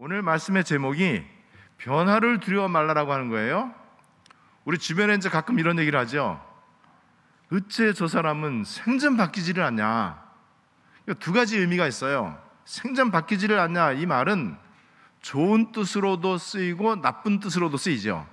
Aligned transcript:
오늘 0.00 0.22
말씀의 0.22 0.62
제목이 0.62 1.24
변화를 1.76 2.38
두려워 2.38 2.68
말라라고 2.68 3.12
하는 3.12 3.30
거예요. 3.30 3.74
우리 4.64 4.78
주변에 4.78 5.14
이제 5.16 5.28
가끔 5.28 5.58
이런 5.58 5.76
얘기를 5.80 5.98
하죠. 5.98 6.40
어째 7.52 7.92
저 7.94 8.06
사람은 8.06 8.62
생전 8.62 9.16
바뀌지를 9.16 9.64
않냐. 9.64 10.22
두 11.18 11.32
가지 11.32 11.58
의미가 11.58 11.88
있어요. 11.88 12.40
생전 12.64 13.10
바뀌지를 13.10 13.58
않냐 13.58 13.92
이 13.92 14.06
말은 14.06 14.56
좋은 15.20 15.72
뜻으로도 15.72 16.38
쓰이고 16.38 17.00
나쁜 17.00 17.40
뜻으로도 17.40 17.76
쓰이죠. 17.76 18.24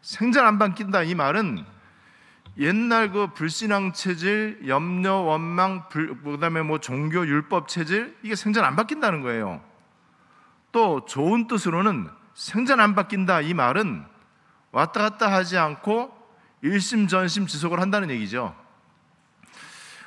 생전 0.00 0.46
안 0.46 0.58
바뀐다 0.58 1.02
이 1.02 1.14
말은 1.14 1.66
옛날 2.56 3.12
그 3.12 3.26
불신앙 3.34 3.92
체질, 3.92 4.60
염려, 4.68 5.16
원망, 5.16 5.90
불, 5.90 6.18
그다음에 6.22 6.62
뭐 6.62 6.80
종교 6.80 7.26
율법 7.26 7.68
체질 7.68 8.16
이게 8.22 8.34
생전 8.34 8.64
안 8.64 8.74
바뀐다는 8.74 9.20
거예요. 9.20 9.73
또 10.74 11.04
좋은 11.06 11.46
뜻으로는 11.46 12.10
생전 12.34 12.80
안 12.80 12.96
바뀐다 12.96 13.42
이 13.42 13.54
말은 13.54 14.04
왔다 14.72 15.02
갔다 15.02 15.32
하지 15.32 15.56
않고 15.56 16.12
일심전심 16.62 17.46
지속을 17.46 17.78
한다는 17.80 18.10
얘기죠. 18.10 18.56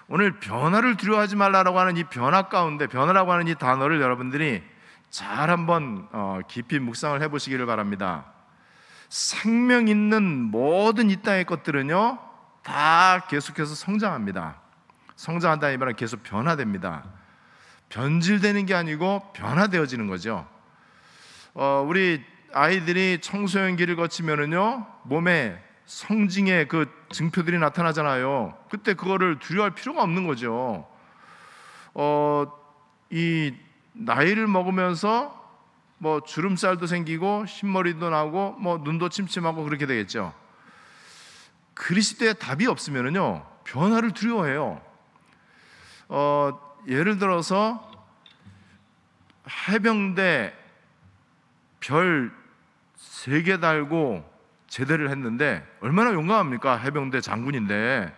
오늘 0.10 0.41
변화를 0.41 0.98
두려워하지 0.98 1.38
말라라고 1.38 1.80
하는 1.80 1.96
이 1.96 2.04
변화 2.04 2.50
가운데 2.50 2.86
변화라고 2.88 3.32
하는 3.32 3.48
이 3.48 3.55
단어를 3.55 4.02
여러분들이 4.02 4.62
잘 5.10 5.50
한번 5.50 6.10
어, 6.12 6.41
깊이 6.50 6.80
묵상을 6.80 7.22
해보시기를 7.22 7.66
바랍니다. 7.66 8.26
생명 9.08 9.88
있는 9.88 10.22
모든 10.52 11.10
이 11.10 11.16
땅의 11.22 11.46
것들은요 11.46 12.20
다 12.63 13.26
계속해서 13.30 13.74
성장합니다. 13.74 14.60
성장한다 15.16 15.70
이 15.70 15.77
말은 15.77 15.96
계속 15.96 16.24
변화됩니다. 16.24 17.05
변질되는 17.88 18.66
게 18.66 18.76
아니고 18.76 19.32
변화되어지는 19.32 20.08
거죠. 20.08 20.57
어, 21.60 21.84
우리 21.88 22.24
아이들이 22.54 23.18
청소년기를 23.20 23.96
거치면은요 23.96 24.86
몸에 25.05 25.60
성징의 25.88 26.68
그 26.68 26.86
증표들이 27.10 27.58
나타나잖아요. 27.58 28.55
그때 28.70 28.94
그거를 28.94 29.40
두려워할 29.40 29.74
필요가 29.74 30.04
없는 30.04 30.27
거죠. 30.27 30.88
어, 31.96 32.46
이 33.10 33.55
나이를 33.94 34.46
먹으면서 34.46 35.34
뭐 35.98 36.22
주름살도 36.22 36.86
생기고 36.86 37.46
흰머리도 37.48 38.12
나고 38.12 38.52
뭐 38.60 38.77
눈도 38.77 39.10
침침하고 39.10 39.64
그렇게 39.64 39.88
되겠죠. 39.88 40.36
그리스도의 41.74 42.36
답이 42.38 42.68
없으면은요 42.68 43.44
변화를 43.64 44.12
두려워해요. 44.12 44.80
어, 46.10 46.77
예를 46.88 47.18
들어서 47.18 47.92
해병대 49.68 50.66
별 51.88 52.32
세 52.98 53.43
개 53.43 53.60
달고 53.60 54.24
제대를 54.68 55.10
했는데 55.10 55.66
얼마나 55.82 56.12
용감합니까? 56.13 56.77
해병대 56.77 57.21
장군인데. 57.21 58.13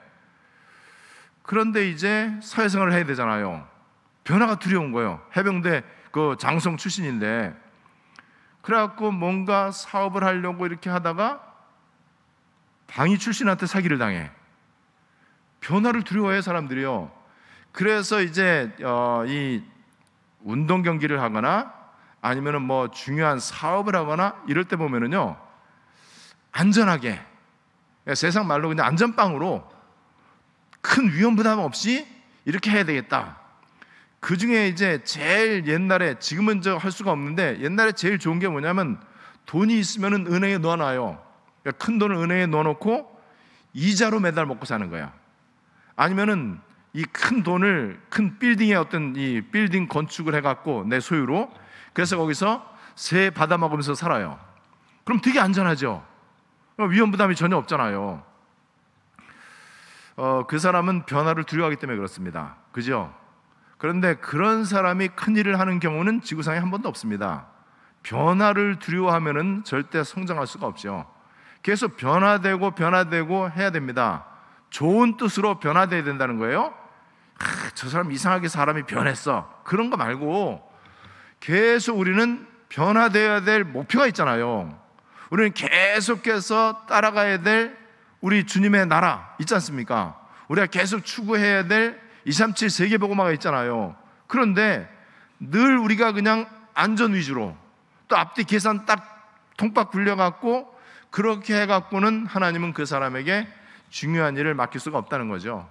그런데 1.43 1.89
이제 1.89 2.31
사회생활을 2.41 2.93
해야 2.93 3.05
되잖아요. 3.05 3.67
변화가 4.23 4.59
두려운 4.59 4.91
거예요. 4.91 5.21
해병대 5.35 5.83
그 6.11 6.35
장성 6.39 6.77
출신인데. 6.77 7.55
그래갖고 8.61 9.11
뭔가 9.11 9.71
사업을 9.71 10.23
하려고 10.23 10.65
이렇게 10.65 10.89
하다가 10.89 11.43
방위 12.87 13.17
출신한테 13.17 13.65
사기를 13.65 13.97
당해. 13.97 14.31
변화를 15.59 16.03
두려워해 16.03 16.41
사람들이요. 16.41 17.11
그래서 17.71 18.21
이제 18.21 18.75
어, 18.83 19.23
이 19.27 19.63
운동 20.41 20.83
경기를 20.83 21.21
하거나 21.21 21.73
아니면은 22.21 22.61
뭐 22.61 22.91
중요한 22.91 23.39
사업을 23.39 23.95
하거나 23.95 24.35
이럴 24.47 24.65
때 24.65 24.75
보면은요 24.75 25.37
안전하게 26.51 27.19
세상 28.15 28.47
말로 28.47 28.69
그냥 28.69 28.85
안전빵으로 28.87 29.69
큰 30.81 31.11
위험 31.13 31.35
부담 31.35 31.59
없이 31.59 32.07
이렇게 32.45 32.71
해야 32.71 32.83
되겠다. 32.83 33.37
그 34.19 34.35
중에 34.37 34.67
이제 34.67 35.01
제일 35.03 35.67
옛날에 35.67 36.17
지금은 36.19 36.61
저 36.61 36.77
할 36.77 36.91
수가 36.91 37.11
없는데 37.11 37.59
옛날에 37.61 37.91
제일 37.91 38.17
좋은 38.19 38.39
게 38.39 38.47
뭐냐면 38.47 38.99
돈이 39.45 39.77
있으면은 39.79 40.27
은행에 40.27 40.57
넣어놔요. 40.57 41.23
그러니까 41.63 41.85
큰 41.85 41.99
돈을 41.99 42.15
은행에 42.17 42.47
넣어놓고 42.47 43.19
이자로 43.73 44.19
매달 44.19 44.45
먹고 44.45 44.65
사는 44.65 44.89
거야. 44.89 45.13
아니면은 45.95 46.59
이 46.93 47.03
큰 47.11 47.43
돈을 47.43 48.01
큰 48.09 48.39
빌딩에 48.39 48.73
어떤 48.73 49.15
이 49.15 49.41
빌딩 49.41 49.87
건축을 49.87 50.33
해갖고 50.35 50.85
내 50.87 50.99
소유로 50.99 51.51
그래서 51.93 52.17
거기서 52.17 52.65
세 52.95 53.29
받아 53.29 53.57
먹으면서 53.57 53.95
살아요. 53.95 54.39
그럼 55.03 55.21
되게 55.21 55.39
안전하죠. 55.39 56.03
위험 56.89 57.11
부담이 57.11 57.35
전혀 57.35 57.57
없잖아요. 57.57 58.23
어, 60.17 60.43
그 60.47 60.59
사람은 60.59 61.05
변화를 61.05 61.45
두려워하기 61.45 61.77
때문에 61.77 61.97
그렇습니다. 61.97 62.57
그죠? 62.71 63.13
그런데 63.77 64.15
그런 64.15 64.65
사람이 64.65 65.09
큰 65.09 65.37
일을 65.37 65.59
하는 65.59 65.79
경우는 65.79 66.21
지구상에 66.21 66.59
한 66.59 66.69
번도 66.71 66.89
없습니다. 66.89 67.47
변화를 68.03 68.79
두려워하면은 68.79 69.63
절대 69.63 70.03
성장할 70.03 70.47
수가 70.47 70.67
없죠. 70.67 71.09
계속 71.63 71.97
변화되고 71.97 72.71
변화되고 72.71 73.51
해야 73.51 73.71
됩니다. 73.71 74.25
좋은 74.69 75.17
뜻으로 75.17 75.59
변화돼야 75.59 76.03
된다는 76.03 76.37
거예요. 76.37 76.73
아, 77.39 77.69
저 77.73 77.89
사람 77.89 78.11
이상하게 78.11 78.49
사람이 78.49 78.83
변했어. 78.83 79.61
그런 79.63 79.89
거 79.89 79.97
말고 79.97 80.68
계속 81.39 81.97
우리는 81.97 82.45
변화되어야 82.69 83.41
될 83.41 83.63
목표가 83.63 84.07
있잖아요. 84.07 84.79
우리는 85.29 85.53
계속해서 85.53 86.85
따라가야 86.87 87.41
될 87.41 87.77
우리 88.21 88.45
주님의 88.45 88.87
나라 88.87 89.35
있지 89.39 89.53
않습니까? 89.55 90.19
우리가 90.47 90.67
계속 90.67 91.05
추구해야 91.05 91.67
될 91.67 91.99
237 92.25 92.69
세계보고마가 92.69 93.31
있잖아요. 93.33 93.95
그런데 94.27 94.89
늘 95.39 95.77
우리가 95.77 96.11
그냥 96.11 96.47
안전 96.73 97.13
위주로 97.13 97.55
또 98.07 98.17
앞뒤 98.17 98.43
계산 98.43 98.85
딱 98.85 99.49
통박 99.57 99.91
굴려갖고 99.91 100.77
그렇게 101.11 101.61
해갖고는 101.61 102.25
하나님은 102.25 102.73
그 102.73 102.85
사람에게 102.85 103.47
중요한 103.89 104.37
일을 104.37 104.53
맡길 104.53 104.79
수가 104.79 104.97
없다는 104.97 105.29
거죠. 105.29 105.69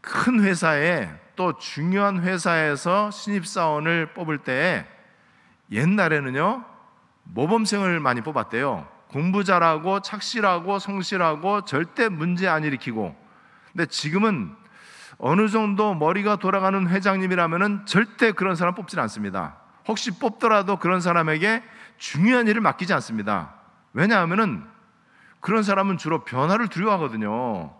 큰 0.00 0.42
회사에 0.42 1.08
또 1.40 1.54
중요한 1.56 2.20
회사에서 2.20 3.10
신입사원을 3.10 4.12
뽑을 4.12 4.36
때 4.36 4.86
옛날에는요, 5.72 6.66
모범생을 7.24 7.98
많이 7.98 8.20
뽑았대요. 8.20 8.86
공부 9.08 9.42
잘하고 9.42 10.00
착실하고 10.00 10.78
성실하고 10.78 11.64
절대 11.64 12.10
문제 12.10 12.46
안 12.46 12.62
일으키고. 12.62 13.16
근데 13.72 13.86
지금은 13.86 14.54
어느 15.16 15.48
정도 15.48 15.94
머리가 15.94 16.36
돌아가는 16.36 16.86
회장님이라면은 16.86 17.86
절대 17.86 18.32
그런 18.32 18.54
사람 18.54 18.74
뽑지는 18.74 19.02
않습니다. 19.04 19.56
혹시 19.88 20.18
뽑더라도 20.18 20.76
그런 20.76 21.00
사람에게 21.00 21.62
중요한 21.96 22.48
일을 22.48 22.60
맡기지 22.60 22.92
않습니다. 22.92 23.54
왜냐하면은 23.94 24.62
그런 25.40 25.62
사람은 25.62 25.96
주로 25.96 26.22
변화를 26.22 26.68
두려워하거든요. 26.68 27.74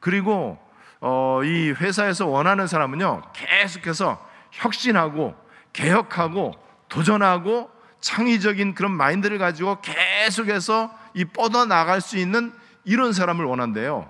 그리고 0.00 0.65
어, 1.00 1.40
이 1.44 1.70
회사에서 1.72 2.26
원하는 2.26 2.66
사람은요 2.66 3.22
계속해서 3.32 4.24
혁신하고 4.52 5.34
개혁하고 5.72 6.52
도전하고 6.88 7.70
창의적인 8.00 8.74
그런 8.74 8.92
마인드를 8.92 9.38
가지고 9.38 9.80
계속해서 9.80 10.90
이 11.14 11.24
뻗어 11.24 11.64
나갈 11.66 12.00
수 12.00 12.16
있는 12.18 12.52
이런 12.84 13.12
사람을 13.12 13.44
원한대요. 13.44 14.08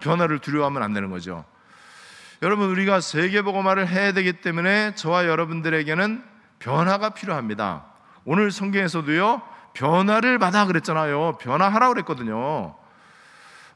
변화를 0.00 0.38
두려워하면 0.38 0.82
안 0.82 0.94
되는 0.94 1.10
거죠. 1.10 1.44
여러분 2.42 2.70
우리가 2.70 3.00
세계 3.00 3.42
복음화를 3.42 3.88
해야 3.88 4.12
되기 4.12 4.34
때문에 4.34 4.94
저와 4.94 5.26
여러분들에게는 5.26 6.24
변화가 6.58 7.10
필요합니다. 7.10 7.84
오늘 8.24 8.50
성경에서도요 8.50 9.42
변화를 9.74 10.38
받아 10.38 10.66
그랬잖아요. 10.66 11.38
변화하라 11.38 11.88
그랬거든요. 11.88 12.76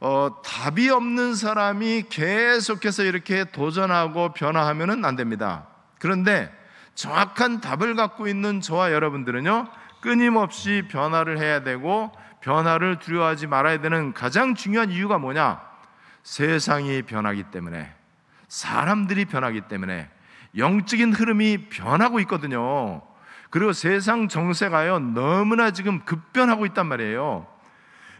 어, 0.00 0.40
답이 0.44 0.90
없는 0.90 1.34
사람이 1.34 2.04
계속해서 2.08 3.02
이렇게 3.02 3.44
도전하고 3.44 4.32
변화하면은 4.32 5.04
안 5.04 5.16
됩니다. 5.16 5.66
그런데 5.98 6.52
정확한 6.94 7.60
답을 7.60 7.94
갖고 7.94 8.28
있는 8.28 8.60
저와 8.60 8.92
여러분들은요, 8.92 9.68
끊임없이 10.00 10.84
변화를 10.88 11.38
해야 11.38 11.62
되고, 11.62 12.12
변화를 12.40 13.00
두려워하지 13.00 13.48
말아야 13.48 13.80
되는 13.80 14.12
가장 14.12 14.54
중요한 14.54 14.90
이유가 14.90 15.18
뭐냐? 15.18 15.60
세상이 16.22 17.02
변하기 17.02 17.44
때문에, 17.44 17.92
사람들이 18.46 19.24
변하기 19.24 19.62
때문에, 19.62 20.08
영적인 20.56 21.12
흐름이 21.12 21.68
변하고 21.68 22.20
있거든요. 22.20 23.02
그리고 23.50 23.72
세상 23.72 24.28
정세가요, 24.28 24.98
너무나 25.00 25.72
지금 25.72 26.00
급변하고 26.04 26.66
있단 26.66 26.86
말이에요. 26.86 27.46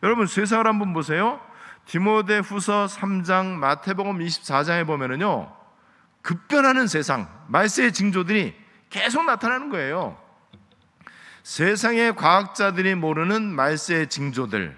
여러분, 0.02 0.26
세상을 0.26 0.66
한번 0.66 0.92
보세요. 0.92 1.40
디모데 1.88 2.40
후서 2.40 2.84
3장, 2.84 3.46
마태복음 3.54 4.18
24장에 4.18 4.86
보면은요, 4.86 5.50
급변하는 6.20 6.86
세상, 6.86 7.26
말세의 7.46 7.94
징조들이 7.94 8.54
계속 8.90 9.24
나타나는 9.24 9.70
거예요. 9.70 10.18
세상의 11.44 12.14
과학자들이 12.14 12.94
모르는 12.94 13.42
말세의 13.42 14.10
징조들 14.10 14.76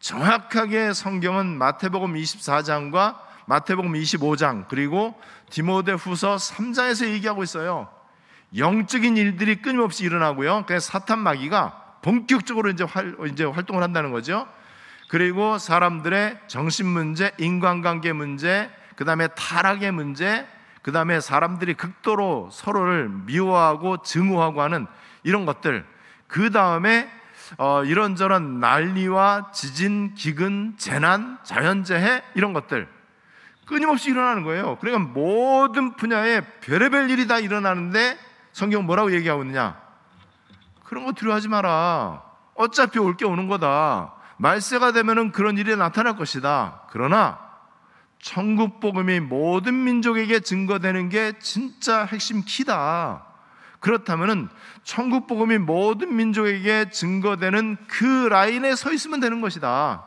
정확하게 0.00 0.92
성경은 0.92 1.46
마태복음 1.58 2.14
24장과 2.14 3.18
마태복음 3.46 3.92
25장 3.92 4.66
그리고 4.66 5.14
디모데후서 5.48 6.36
3장에서 6.36 7.08
얘기하고 7.10 7.44
있어요. 7.44 7.88
영적인 8.56 9.16
일들이 9.16 9.62
끊임없이 9.62 10.04
일어나고요. 10.04 10.64
그래서 10.66 10.90
사탄 10.90 11.20
마귀가 11.20 11.98
본격적으로 12.02 12.70
이제, 12.70 12.82
활, 12.82 13.16
이제 13.30 13.44
활동을 13.44 13.84
한다는 13.84 14.10
거죠. 14.10 14.48
그리고 15.12 15.58
사람들의 15.58 16.38
정신 16.46 16.86
문제, 16.86 17.32
인간관계 17.36 18.14
문제, 18.14 18.70
그 18.96 19.04
다음에 19.04 19.28
타락의 19.28 19.92
문제, 19.92 20.46
그 20.80 20.90
다음에 20.90 21.20
사람들이 21.20 21.74
극도로 21.74 22.48
서로를 22.50 23.10
미워하고 23.10 23.98
증오하고 23.98 24.62
하는 24.62 24.86
이런 25.22 25.44
것들, 25.44 25.84
그 26.28 26.50
다음에 26.50 27.10
어, 27.58 27.84
이런저런 27.84 28.58
난리와 28.58 29.50
지진, 29.52 30.14
기근, 30.14 30.76
재난, 30.78 31.36
자연재해 31.42 32.22
이런 32.34 32.54
것들 32.54 32.88
끊임없이 33.66 34.08
일어나는 34.08 34.44
거예요. 34.44 34.78
그러니까 34.80 35.10
모든 35.12 35.94
분야에 35.94 36.40
별의별 36.62 37.10
일이 37.10 37.26
다 37.26 37.38
일어나는데 37.38 38.16
성경 38.52 38.86
뭐라고 38.86 39.12
얘기하고 39.12 39.42
있느냐? 39.42 39.78
그런 40.84 41.04
거 41.04 41.12
두려워하지 41.12 41.48
마라. 41.48 42.22
어차피 42.54 42.98
올 42.98 43.14
게 43.14 43.26
오는 43.26 43.46
거다. 43.46 44.21
말세가 44.42 44.90
되면은 44.90 45.30
그런 45.30 45.56
일이 45.56 45.76
나타날 45.76 46.16
것이다. 46.16 46.82
그러나 46.90 47.38
천국 48.18 48.80
복음이 48.80 49.20
모든 49.20 49.84
민족에게 49.84 50.40
증거되는 50.40 51.10
게 51.10 51.34
진짜 51.38 52.04
핵심 52.04 52.42
키다. 52.44 53.24
그렇다면은 53.78 54.48
천국 54.82 55.28
복음이 55.28 55.58
모든 55.58 56.16
민족에게 56.16 56.90
증거되는 56.90 57.76
그 57.86 58.26
라인에 58.28 58.74
서 58.74 58.92
있으면 58.92 59.20
되는 59.20 59.40
것이다. 59.40 60.04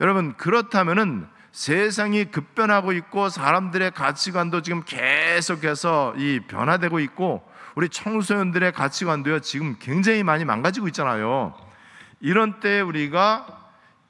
여러분 0.00 0.36
그렇다면은 0.36 1.26
세상이 1.50 2.26
급변하고 2.26 2.92
있고 2.92 3.28
사람들의 3.28 3.90
가치관도 3.90 4.62
지금 4.62 4.84
계속해서 4.84 6.14
이 6.18 6.40
변화되고 6.46 7.00
있고 7.00 7.42
우리 7.74 7.88
청소년들의 7.88 8.72
가치관도요 8.72 9.40
지금 9.40 9.76
굉장히 9.80 10.22
많이 10.22 10.44
망가지고 10.44 10.86
있잖아요. 10.88 11.71
이런 12.22 12.60
때 12.60 12.80
우리가 12.80 13.46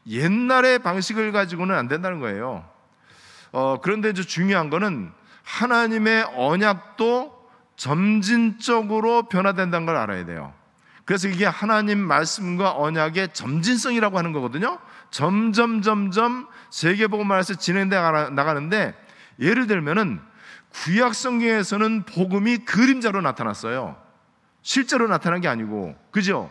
옛날의 0.07 0.81
방식을 0.81 1.33
가지고는 1.33 1.75
안 1.75 1.89
된다는 1.89 2.21
거예요. 2.21 2.65
어, 3.51 3.81
그런데 3.83 4.11
이제 4.11 4.23
중요한 4.23 4.71
거는 4.71 5.11
하나님의 5.43 6.29
언약도 6.37 7.49
점진적으로 7.77 9.25
변화된다는 9.25 9.87
걸 9.87 9.97
알아야 9.97 10.25
돼요. 10.25 10.53
그래서 11.05 11.27
이게 11.27 11.47
하나님 11.47 11.99
말씀과 11.99 12.77
언약의 12.77 13.33
점진성이라고 13.33 14.19
하는 14.19 14.33
거거든요. 14.33 14.79
점점 15.11 15.83
점점 15.83 16.47
세계복음말에서 16.71 17.55
진행돼 17.55 17.97
나가는데 17.97 18.95
예를 19.41 19.67
들면은 19.67 20.21
구약 20.71 21.15
성경에서는 21.15 22.05
복음이 22.05 22.59
그림자로 22.59 23.21
나타났어요. 23.21 23.97
실제로 24.63 25.09
나타난 25.09 25.41
게 25.41 25.49
아니고 25.49 25.97
그죠? 26.11 26.51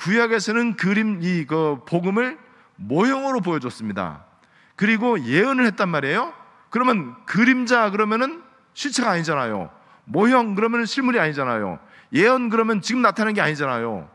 구약에서는 0.00 0.76
그림 0.76 1.20
이 1.22 1.44
그 1.46 1.80
복음을 1.86 2.38
모형으로 2.76 3.40
보여줬습니다. 3.40 4.24
그리고 4.76 5.22
예언을 5.22 5.66
했단 5.66 5.88
말이에요. 5.88 6.32
그러면 6.70 7.14
그림자 7.26 7.90
그러면은 7.90 8.42
실체가 8.72 9.10
아니잖아요. 9.10 9.70
모형 10.04 10.54
그러면 10.54 10.86
실물이 10.86 11.20
아니잖아요. 11.20 11.78
예언 12.14 12.48
그러면 12.48 12.80
지금 12.80 13.02
나타나는 13.02 13.34
게 13.34 13.40
아니잖아요. 13.42 14.08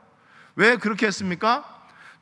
왜 0.56 0.78
그렇게 0.78 1.06
했습니까? 1.06 1.64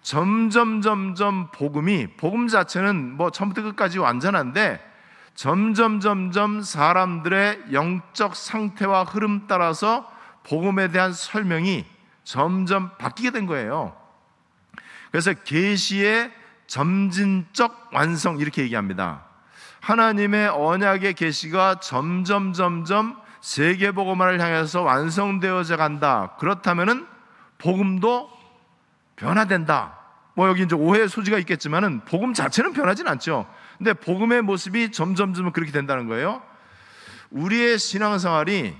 점점 0.01 0.81
점점 0.81 1.49
복음이 1.51 2.17
복음 2.17 2.47
자체는 2.49 3.15
뭐 3.15 3.29
처음부터 3.29 3.61
끝까지 3.61 3.99
완전한데 3.99 4.91
점점 5.35 6.01
점점 6.01 6.61
사람들의 6.61 7.65
영적 7.71 8.35
상태와 8.35 9.03
흐름 9.03 9.47
따라서 9.47 10.11
복음에 10.43 10.89
대한 10.89 11.13
설명이 11.13 11.85
점점 12.23 12.95
바뀌게 12.97 13.31
된 13.31 13.45
거예요. 13.45 13.95
그래서 15.11 15.33
계시의 15.33 16.31
점진적 16.67 17.89
완성 17.93 18.39
이렇게 18.39 18.63
얘기합니다. 18.63 19.25
하나님의 19.81 20.47
언약의 20.47 21.13
계시가 21.13 21.79
점점 21.81 22.53
점점 22.53 23.21
세계 23.41 23.91
복음화를 23.91 24.39
향해서 24.39 24.81
완성되어져 24.81 25.75
간다. 25.77 26.35
그렇다면은 26.39 27.05
복음도 27.57 28.29
변화된다. 29.17 29.99
뭐 30.35 30.47
여기 30.47 30.63
이제 30.63 30.75
오해 30.75 31.07
소지가 31.07 31.37
있겠지만은 31.39 32.01
복음 32.05 32.33
자체는 32.33 32.73
변하진 32.73 33.07
않죠. 33.07 33.45
근데 33.77 33.93
복음의 33.93 34.41
모습이 34.41 34.91
점점점 34.91 35.51
그렇게 35.51 35.71
된다는 35.71 36.07
거예요. 36.07 36.41
우리의 37.29 37.77
신앙생활이 37.77 38.75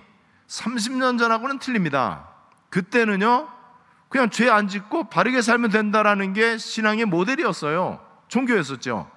30년 0.48 1.20
전하고는 1.20 1.60
틀립니다. 1.60 2.33
그때는요, 2.74 3.48
그냥 4.10 4.32
죄 4.32 4.50
안 4.50 4.68
짓고 4.68 5.10
바르게 5.10 5.44
살면 5.44 5.70
된다라는 5.70 6.34
게 6.34 6.58
신앙의 6.58 7.06
모델이었어요. 7.06 8.00
종교였었죠. 8.30 9.10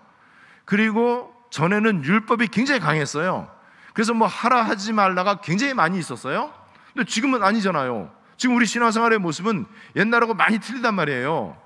그리고 0.67 1.33
전에는 1.49 2.05
율법이 2.05 2.49
굉장히 2.49 2.81
강했어요. 2.81 3.51
그래서 3.95 4.13
뭐 4.13 4.27
하라 4.29 4.63
하지 4.63 4.93
말라가 4.93 5.41
굉장히 5.41 5.73
많이 5.73 5.99
있었어요. 5.99 6.53
근데 6.93 7.09
지금은 7.09 7.43
아니잖아요. 7.43 8.11
지금 8.37 8.57
우리 8.57 8.67
신앙생활의 8.67 9.21
모습은 9.21 9.65
옛날하고 9.97 10.35
많이 10.35 10.59
틀리단 10.59 10.95
말이에요. 10.95 11.57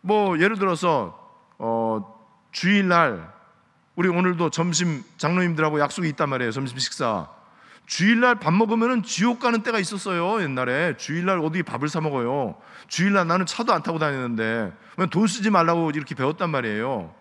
뭐 0.00 0.40
예를 0.40 0.58
들어서 0.58 1.16
어, 1.58 2.20
주일날 2.50 3.32
우리 3.94 4.08
오늘도 4.08 4.50
점심 4.50 5.04
장로님들하고 5.18 5.78
약속이 5.78 6.08
있단 6.08 6.28
말이에요. 6.28 6.50
점심 6.50 6.78
식사. 6.78 7.28
주일날 7.86 8.34
밥 8.36 8.52
먹으면은 8.52 9.02
지옥 9.02 9.38
가는 9.38 9.62
때가 9.62 9.78
있었어요. 9.78 10.42
옛날에 10.42 10.96
주일날 10.96 11.38
어디 11.38 11.62
밥을 11.62 11.88
사 11.88 12.00
먹어요. 12.00 12.56
주일날 12.88 13.26
나는 13.26 13.46
차도 13.46 13.72
안 13.72 13.82
타고 13.82 13.98
다니는데 13.98 14.72
돈 15.10 15.26
쓰지 15.26 15.50
말라고 15.50 15.90
이렇게 15.90 16.14
배웠단 16.14 16.50
말이에요. 16.50 17.14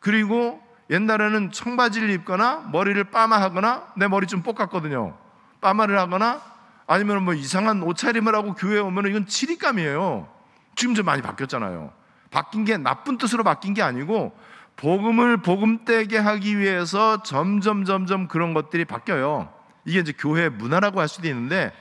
그리고 0.00 0.60
옛날에는 0.90 1.52
청바지를 1.52 2.10
입거나 2.10 2.68
머리를 2.72 3.02
빠마하거나 3.04 3.92
내 3.96 4.08
머리 4.08 4.26
좀 4.26 4.42
볶았거든요. 4.42 5.16
빠마를 5.60 5.98
하거나 5.98 6.40
아니면 6.86 7.24
뭐 7.24 7.34
이상한 7.34 7.82
옷차림을 7.82 8.34
하고 8.34 8.54
교회에 8.54 8.80
오면 8.80 9.06
이건 9.06 9.26
치리감이에요. 9.26 10.28
지금 10.74 10.94
좀 10.94 11.04
많이 11.04 11.22
바뀌었잖아요. 11.22 11.92
바뀐 12.30 12.64
게 12.64 12.78
나쁜 12.78 13.18
뜻으로 13.18 13.44
바뀐 13.44 13.74
게 13.74 13.82
아니고 13.82 14.36
복음을 14.76 15.36
복음되게 15.36 16.16
하기 16.18 16.58
위해서 16.58 17.22
점점 17.22 17.84
점점 17.84 18.26
그런 18.26 18.54
것들이 18.54 18.86
바뀌어요. 18.86 19.52
이게 19.84 20.00
이제 20.00 20.12
교회 20.16 20.48
문화라고 20.48 21.00
할 21.00 21.08
수도 21.08 21.28
있는데 21.28 21.72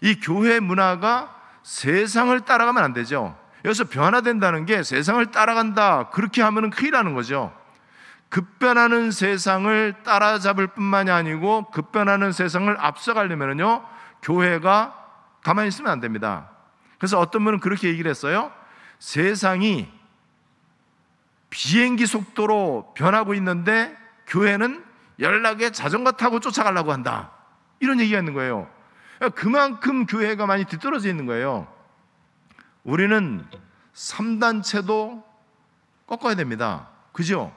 이 0.00 0.18
교회 0.20 0.60
문화가 0.60 1.34
세상을 1.62 2.38
따라가면 2.40 2.82
안 2.82 2.92
되죠. 2.92 3.38
여기서 3.64 3.84
변화된다는 3.84 4.66
게 4.66 4.82
세상을 4.82 5.24
따라간다. 5.30 6.10
그렇게 6.10 6.42
하면 6.42 6.70
큰일 6.70 6.92
나는 6.92 7.14
거죠. 7.14 7.56
급변하는 8.28 9.10
세상을 9.10 10.02
따라잡을 10.04 10.68
뿐만이 10.68 11.10
아니고 11.10 11.70
급변하는 11.70 12.32
세상을 12.32 12.74
앞서가려면요 12.80 13.84
교회가 14.22 14.98
가만히 15.42 15.68
있으면 15.68 15.92
안 15.92 16.00
됩니다. 16.00 16.48
그래서 16.98 17.18
어떤 17.18 17.44
분은 17.44 17.60
그렇게 17.60 17.88
얘기를 17.88 18.08
했어요. 18.08 18.50
세상이 18.98 19.92
비행기 21.50 22.06
속도로 22.06 22.94
변하고 22.96 23.34
있는데 23.34 23.94
교회는 24.26 24.82
연락에 25.18 25.70
자전거 25.70 26.12
타고 26.12 26.40
쫓아가려고 26.40 26.92
한다. 26.92 27.32
이런 27.80 28.00
얘기가 28.00 28.18
있는 28.18 28.34
거예요. 28.34 28.68
그만큼 29.34 30.06
교회가 30.06 30.46
많이 30.46 30.64
뒤떨어져 30.64 31.08
있는 31.08 31.26
거예요. 31.26 31.66
우리는 32.84 33.44
3단체도 33.94 35.22
꺾어야 36.06 36.34
됩니다. 36.34 36.88
그죠? 37.12 37.54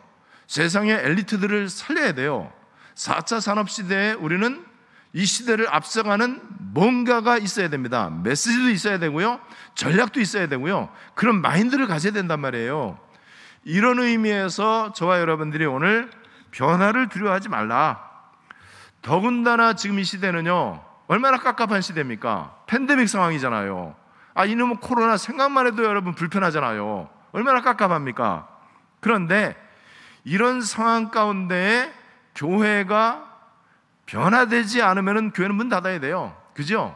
세상의 0.48 0.94
엘리트들을 1.04 1.70
살려야 1.70 2.14
돼요. 2.14 2.52
4차 2.96 3.42
산업 3.42 3.70
시대에 3.70 4.14
우리는 4.14 4.64
이 5.14 5.26
시대를 5.26 5.74
앞서가는 5.74 6.42
뭔가가 6.74 7.38
있어야 7.38 7.70
됩니다. 7.70 8.10
메시지도 8.10 8.70
있어야 8.70 9.00
되고요. 9.00 9.40
전략도 9.76 10.20
있어야 10.20 10.48
되고요. 10.48 10.90
그런 11.14 11.42
마인드를 11.42 11.88
가져야 11.88 12.12
된단 12.12 12.42
말이에요. 12.42 13.00
이런 13.64 14.00
의미에서 14.00 14.94
저와 14.94 15.20
여러분들이 15.20 15.66
오늘 15.66 16.12
변화를 16.56 17.10
두려워하지 17.10 17.50
말라. 17.50 18.02
더군다나 19.02 19.74
지금 19.74 20.00
이 20.00 20.04
시대는요, 20.04 20.82
얼마나 21.08 21.38
깝깝한 21.38 21.82
시대입니까? 21.82 22.56
팬데믹 22.66 23.10
상황이잖아요. 23.10 23.96
아, 24.34 24.46
이놈의 24.46 24.78
코로나 24.82 25.18
생각만 25.18 25.68
해도 25.68 25.84
여러분 25.84 26.16
불편하잖아요. 26.16 27.10
얼마나 27.34 27.62
깝깝합니까? 27.62 28.48
그런데 29.02 29.56
이런 30.24 30.62
상황 30.62 31.12
가운데 31.12 31.94
교회가 32.34 33.32
변화되지 34.06 34.82
않으면 34.82 35.32
교회는 35.32 35.56
문 35.56 35.70
닫아야 35.70 36.00
돼요. 36.00 36.36
그죠? 36.54 36.96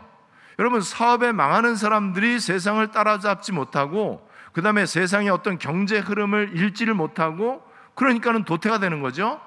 여러분 0.57 0.81
사업에 0.81 1.31
망하는 1.31 1.75
사람들이 1.75 2.39
세상을 2.39 2.85
따라잡지 2.91 3.51
못하고 3.51 4.27
그 4.53 4.61
다음에 4.61 4.85
세상의 4.85 5.29
어떤 5.29 5.57
경제 5.59 5.99
흐름을 5.99 6.57
읽지를 6.57 6.93
못하고 6.93 7.61
그러니까는 7.95 8.45
도태가 8.45 8.79
되는 8.79 9.01
거죠. 9.01 9.39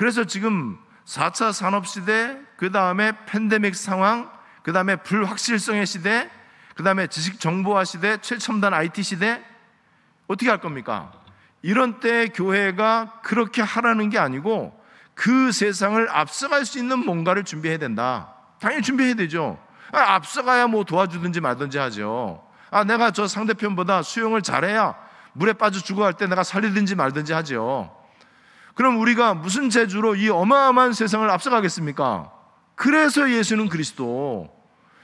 그래서 0.00 0.24
지금 0.24 0.78
4차 1.04 1.52
산업시대, 1.52 2.40
그 2.56 2.72
다음에 2.72 3.12
팬데믹 3.26 3.76
상황, 3.76 4.30
그 4.62 4.72
다음에 4.72 4.96
불확실성의 4.96 5.84
시대, 5.84 6.30
그 6.74 6.82
다음에 6.82 7.06
지식 7.06 7.38
정보화 7.38 7.84
시대, 7.84 8.16
최첨단 8.16 8.72
IT 8.72 9.02
시대, 9.02 9.44
어떻게 10.26 10.48
할 10.48 10.56
겁니까? 10.56 11.12
이런 11.60 12.00
때 12.00 12.28
교회가 12.28 13.20
그렇게 13.22 13.60
하라는 13.60 14.08
게 14.08 14.18
아니고 14.18 14.72
그 15.12 15.52
세상을 15.52 16.08
앞서갈 16.08 16.64
수 16.64 16.78
있는 16.78 17.04
뭔가를 17.04 17.44
준비해야 17.44 17.76
된다. 17.76 18.36
당연히 18.58 18.80
준비해야 18.80 19.16
되죠. 19.16 19.62
아, 19.92 20.14
앞서가야 20.14 20.68
뭐 20.68 20.84
도와주든지 20.84 21.42
말든지 21.42 21.76
하죠. 21.76 22.42
아, 22.70 22.84
내가 22.84 23.10
저 23.10 23.28
상대편보다 23.28 24.00
수영을 24.00 24.40
잘해야 24.40 24.96
물에 25.34 25.52
빠져 25.52 25.78
죽어갈 25.78 26.14
때 26.14 26.26
내가 26.26 26.42
살리든지 26.42 26.94
말든지 26.94 27.34
하죠. 27.34 27.99
그럼 28.80 28.98
우리가 28.98 29.34
무슨 29.34 29.68
재주로 29.68 30.14
이 30.14 30.30
어마어마한 30.30 30.94
세상을 30.94 31.28
앞서가겠습니까? 31.28 32.32
그래서 32.76 33.30
예수는 33.30 33.68
그리스도. 33.68 34.48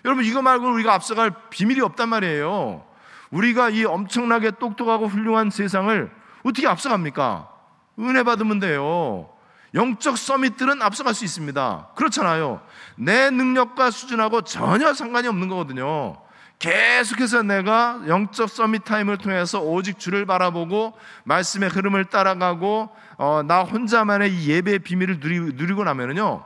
여러분, 0.07 0.25
이거 0.25 0.41
말고는 0.41 0.73
우리가 0.77 0.95
앞서갈 0.95 1.31
비밀이 1.51 1.83
없단 1.83 2.09
말이에요. 2.09 2.87
우리가 3.31 3.69
이 3.69 3.85
엄청나게 3.85 4.53
똑똑하고 4.53 5.09
훌륭한 5.09 5.51
세상을 5.51 6.11
어떻게 6.43 6.67
앞서갑니까? 6.67 7.51
은혜 7.99 8.23
받으면 8.23 8.61
돼요. 8.61 9.29
영적 9.75 10.17
summit들은 10.17 10.81
앞서갈 10.81 11.13
수 11.13 11.27
있습니다. 11.27 11.91
그렇잖아요. 11.97 12.63
내 12.97 13.29
능력과 13.29 13.91
수준하고 13.91 14.41
전혀 14.41 14.95
상관이 14.95 15.29
없는 15.29 15.49
거거든요. 15.49 16.17
계속해서 16.59 17.43
내가 17.43 18.01
영적 18.07 18.49
summit 18.49 18.85
time을 18.85 19.19
통해서 19.19 19.61
오직 19.61 19.99
주를 19.99 20.25
바라보고 20.25 20.99
말씀의 21.25 21.69
흐름을 21.69 22.07
따라가고 22.07 22.91
어, 23.19 23.43
나 23.47 23.63
혼자만의 23.63 24.33
이 24.33 24.51
예배의 24.51 24.79
비밀을 24.81 25.21
누리, 25.21 25.39
누리 25.55 25.75
고 25.75 25.85
나면은요 25.85 26.45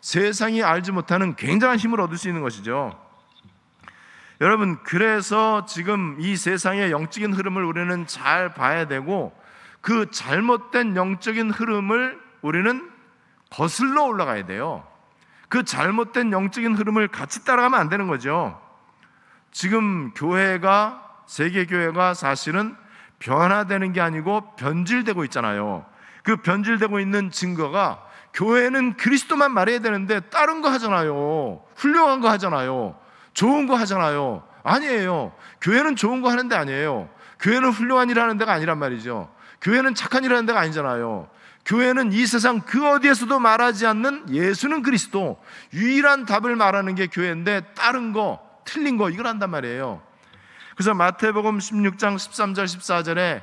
세상이 0.00 0.62
알지 0.62 0.90
못하는 0.90 1.36
굉장한 1.36 1.78
힘을 1.78 2.00
얻을 2.00 2.18
수 2.18 2.28
있는 2.28 2.42
것이죠. 2.42 2.98
여러분 4.40 4.82
그래서 4.82 5.64
지금 5.66 6.16
이 6.18 6.36
세상의 6.36 6.90
영적인 6.90 7.32
흐름을 7.32 7.62
우리는 7.62 8.06
잘 8.08 8.52
봐야 8.52 8.88
되고 8.88 9.32
그 9.80 10.10
잘못된 10.10 10.96
영적인 10.96 11.52
흐름을 11.52 12.20
우리는 12.40 12.90
거슬러 13.50 14.04
올라가야 14.04 14.46
돼요. 14.46 14.84
그 15.48 15.64
잘못된 15.64 16.32
영적인 16.32 16.74
흐름을 16.74 17.08
같이 17.08 17.44
따라가면 17.44 17.78
안 17.78 17.88
되는 17.88 18.08
거죠. 18.08 18.61
지금 19.52 20.12
교회가 20.14 21.02
세계 21.26 21.66
교회가 21.66 22.14
사실은 22.14 22.74
변화되는 23.18 23.92
게 23.92 24.00
아니고 24.00 24.56
변질되고 24.56 25.24
있잖아요. 25.24 25.86
그 26.24 26.36
변질되고 26.36 26.98
있는 26.98 27.30
증거가 27.30 28.02
교회는 28.34 28.96
그리스도만 28.96 29.52
말해야 29.52 29.80
되는데 29.80 30.20
다른 30.20 30.62
거 30.62 30.70
하잖아요. 30.70 31.62
훌륭한 31.76 32.20
거 32.20 32.30
하잖아요. 32.30 32.96
좋은 33.34 33.66
거 33.66 33.76
하잖아요. 33.76 34.42
아니에요. 34.64 35.32
교회는 35.60 35.96
좋은 35.96 36.22
거 36.22 36.30
하는 36.30 36.48
데 36.48 36.56
아니에요. 36.56 37.08
교회는 37.40 37.70
훌륭한 37.70 38.08
일 38.10 38.18
하는 38.18 38.38
데가 38.38 38.52
아니란 38.52 38.78
말이죠. 38.78 39.32
교회는 39.60 39.94
착한 39.94 40.24
일 40.24 40.32
하는 40.32 40.46
데가 40.46 40.60
아니잖아요. 40.60 41.28
교회는 41.64 42.12
이 42.12 42.26
세상 42.26 42.60
그 42.60 42.88
어디에서도 42.88 43.38
말하지 43.38 43.86
않는 43.86 44.34
예수는 44.34 44.82
그리스도 44.82 45.40
유일한 45.72 46.24
답을 46.24 46.56
말하는 46.56 46.94
게 46.94 47.06
교회인데 47.06 47.62
다른 47.74 48.12
거 48.12 48.51
틀린 48.64 48.96
거 48.96 49.10
이걸 49.10 49.26
한단 49.26 49.50
말이에요. 49.50 50.02
그래서 50.76 50.94
마태복음 50.94 51.58
16장 51.58 52.16
13절 52.16 52.64
14절에 52.64 53.42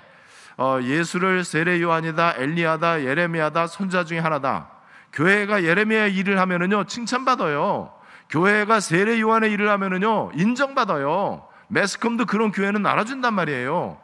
어, 0.57 0.79
예수를 0.81 1.45
세례 1.45 1.81
요한이다 1.81 2.35
엘리야다 2.37 3.03
예레미야다 3.03 3.67
선자 3.67 4.03
중에 4.03 4.19
하나다. 4.19 4.69
교회가 5.13 5.63
예레미야 5.63 6.07
일을 6.07 6.39
하면은요 6.39 6.83
칭찬받아요. 6.85 7.93
교회가 8.29 8.79
세례 8.79 9.19
요한의 9.19 9.51
일을 9.53 9.69
하면은요 9.69 10.31
인정받아요. 10.35 11.47
매스컴도 11.69 12.25
그런 12.25 12.51
교회는 12.51 12.85
알아준단 12.85 13.33
말이에요. 13.33 13.99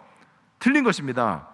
틀린 0.59 0.83
것입니다. 0.83 1.47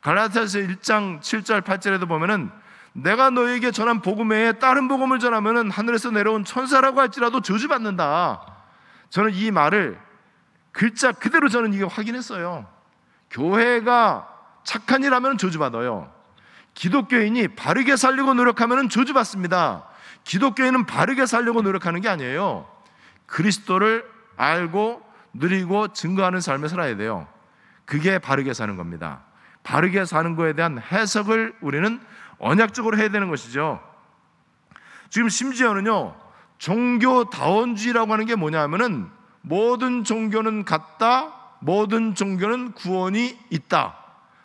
갈라디아서 0.00 0.58
1장 0.60 1.20
7절 1.20 1.62
8절에도 1.62 2.08
보면은 2.08 2.50
내가 2.92 3.28
너에게 3.28 3.72
전한 3.72 4.00
복음 4.00 4.30
외에 4.30 4.52
다른 4.52 4.88
복음을 4.88 5.18
전하면은 5.18 5.70
하늘에서 5.70 6.10
내려온 6.10 6.44
천사라고 6.44 7.00
할지라도 7.00 7.42
저주받는다. 7.42 8.55
저는 9.10 9.32
이 9.34 9.50
말을 9.50 9.98
글자 10.72 11.12
그대로 11.12 11.48
저는 11.48 11.72
이게 11.72 11.84
확인했어요. 11.84 12.66
교회가 13.30 14.28
착한 14.64 15.02
일 15.04 15.14
하면 15.14 15.38
저주받아요. 15.38 16.12
기독교인이 16.74 17.48
바르게 17.48 17.96
살려고 17.96 18.34
노력하면 18.34 18.88
저주받습니다. 18.88 19.86
기독교인은 20.24 20.86
바르게 20.86 21.24
살려고 21.26 21.62
노력하는 21.62 22.00
게 22.00 22.08
아니에요. 22.08 22.68
그리스도를 23.26 24.04
알고 24.36 25.02
누리고 25.32 25.88
증거하는 25.88 26.40
삶을 26.40 26.68
살아야 26.68 26.96
돼요. 26.96 27.26
그게 27.84 28.18
바르게 28.18 28.52
사는 28.52 28.76
겁니다. 28.76 29.22
바르게 29.62 30.04
사는 30.04 30.36
거에 30.36 30.52
대한 30.52 30.78
해석을 30.78 31.56
우리는 31.60 32.00
언약적으로 32.38 32.98
해야 32.98 33.08
되는 33.08 33.28
것이죠. 33.28 33.80
지금 35.08 35.28
심지어는요, 35.28 36.14
종교다원주의라고 36.58 38.12
하는 38.12 38.26
게 38.26 38.34
뭐냐면은 38.34 39.08
모든 39.42 40.04
종교는 40.04 40.64
같다, 40.64 41.32
모든 41.60 42.14
종교는 42.14 42.72
구원이 42.72 43.38
있다. 43.50 43.96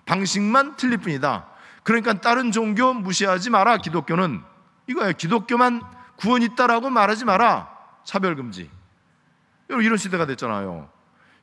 방식만 0.05 0.75
틀릴 0.75 0.97
뿐이다. 0.97 1.47
그러니까 1.83 2.13
다른 2.13 2.51
종교 2.51 2.93
무시하지 2.93 3.49
마라, 3.49 3.77
기독교는. 3.77 4.41
이거예요. 4.87 5.13
기독교만 5.13 5.81
구원 6.17 6.41
있다라고 6.41 6.89
말하지 6.89 7.25
마라. 7.25 7.69
차별 8.03 8.35
금지. 8.35 8.69
이런 9.69 9.97
시대가 9.97 10.25
됐잖아요. 10.25 10.89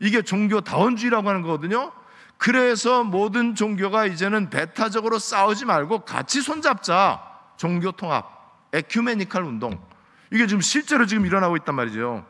이게 0.01 0.23
종교 0.23 0.61
다원주의라고 0.61 1.29
하는 1.29 1.43
거거든요. 1.43 1.93
그래서 2.37 3.03
모든 3.03 3.57
종교가 3.57 4.07
이제는 4.07 4.51
배타적으로 4.51 5.19
싸우지 5.19 5.65
말고 5.65 6.01
같이 6.01 6.41
손잡자. 6.41 7.23
종교 7.57 7.91
통합, 7.91 8.69
에큐메니칼 8.73 9.43
운동. 9.43 9.88
이게 10.31 10.47
지금 10.47 10.61
실제로 10.61 11.07
지금 11.07 11.27
일어나고 11.27 11.57
있단 11.57 11.75
말이죠. 11.75 12.25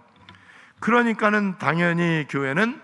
그러니까는 0.80 1.58
당연히 1.58 2.26
교회는 2.28 2.80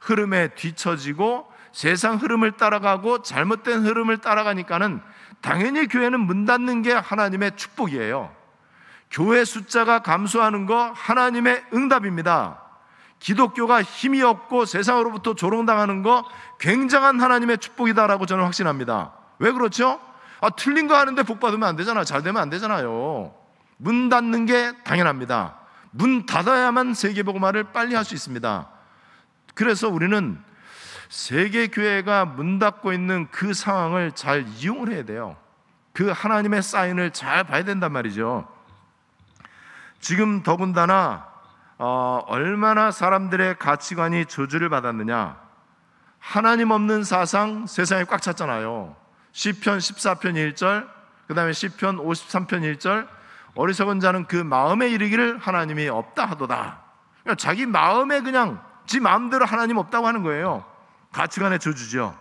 흐름에 0.00 0.48
뒤처지고 0.48 1.50
세상 1.72 2.16
흐름을 2.16 2.52
따라가고 2.52 3.22
잘못된 3.22 3.86
흐름을 3.86 4.18
따라가니까는 4.18 5.00
당연히 5.40 5.86
교회는 5.86 6.20
문 6.20 6.44
닫는 6.44 6.82
게 6.82 6.92
하나님의 6.92 7.56
축복이에요. 7.56 8.34
교회 9.10 9.44
숫자가 9.44 10.00
감소하는 10.00 10.66
거 10.66 10.92
하나님의 10.94 11.64
응답입니다. 11.72 12.62
기독교가 13.18 13.82
힘이 13.82 14.22
없고 14.22 14.64
세상으로부터 14.64 15.34
조롱당하는 15.34 16.02
거 16.02 16.24
굉장한 16.58 17.20
하나님의 17.20 17.58
축복이다라고 17.58 18.26
저는 18.26 18.44
확신합니다. 18.44 19.12
왜 19.38 19.52
그렇죠? 19.52 20.00
아, 20.40 20.50
틀린 20.50 20.88
거 20.88 20.96
하는데 20.96 21.22
복 21.22 21.38
받으면 21.38 21.68
안 21.68 21.76
되잖아. 21.76 22.04
잘 22.04 22.22
되면 22.22 22.40
안 22.40 22.48
되잖아요. 22.48 23.34
문 23.80 24.10
닫는 24.10 24.44
게 24.46 24.72
당연합니다. 24.84 25.56
문 25.90 26.26
닫아야만 26.26 26.94
세계복음화를 26.94 27.72
빨리 27.72 27.94
할 27.94 28.04
수 28.04 28.14
있습니다. 28.14 28.68
그래서 29.54 29.88
우리는 29.88 30.38
세계 31.08 31.66
교회가 31.66 32.24
문 32.26 32.58
닫고 32.58 32.92
있는 32.92 33.26
그 33.30 33.52
상황을 33.54 34.12
잘 34.12 34.46
이용을 34.58 34.92
해야 34.92 35.04
돼요. 35.04 35.36
그 35.92 36.10
하나님의 36.10 36.62
사인을 36.62 37.10
잘 37.10 37.42
봐야 37.44 37.64
된단 37.64 37.92
말이죠. 37.92 38.46
지금 39.98 40.42
더군다나 40.42 41.28
어, 41.78 42.22
얼마나 42.26 42.90
사람들의 42.90 43.58
가치관이 43.58 44.26
저주를 44.26 44.68
받았느냐. 44.68 45.40
하나님 46.18 46.70
없는 46.70 47.02
사상 47.04 47.66
세상에 47.66 48.04
꽉 48.04 48.20
찼잖아요. 48.20 48.94
시편 49.32 49.78
14편 49.78 50.54
1절, 50.54 50.86
그 51.26 51.34
다음에 51.34 51.54
시편 51.54 51.96
53편 51.96 52.76
1절, 52.76 53.08
어리석은 53.54 54.00
자는 54.00 54.26
그 54.26 54.36
마음에 54.36 54.88
이르기를 54.88 55.38
하나님이 55.38 55.88
없다 55.88 56.26
하도다. 56.26 56.80
그러니까 57.22 57.34
자기 57.36 57.66
마음에 57.66 58.20
그냥 58.20 58.62
지 58.86 59.00
마음대로 59.00 59.44
하나님 59.44 59.76
없다고 59.76 60.06
하는 60.06 60.22
거예요. 60.22 60.64
가치관의 61.12 61.58
저주죠. 61.58 62.16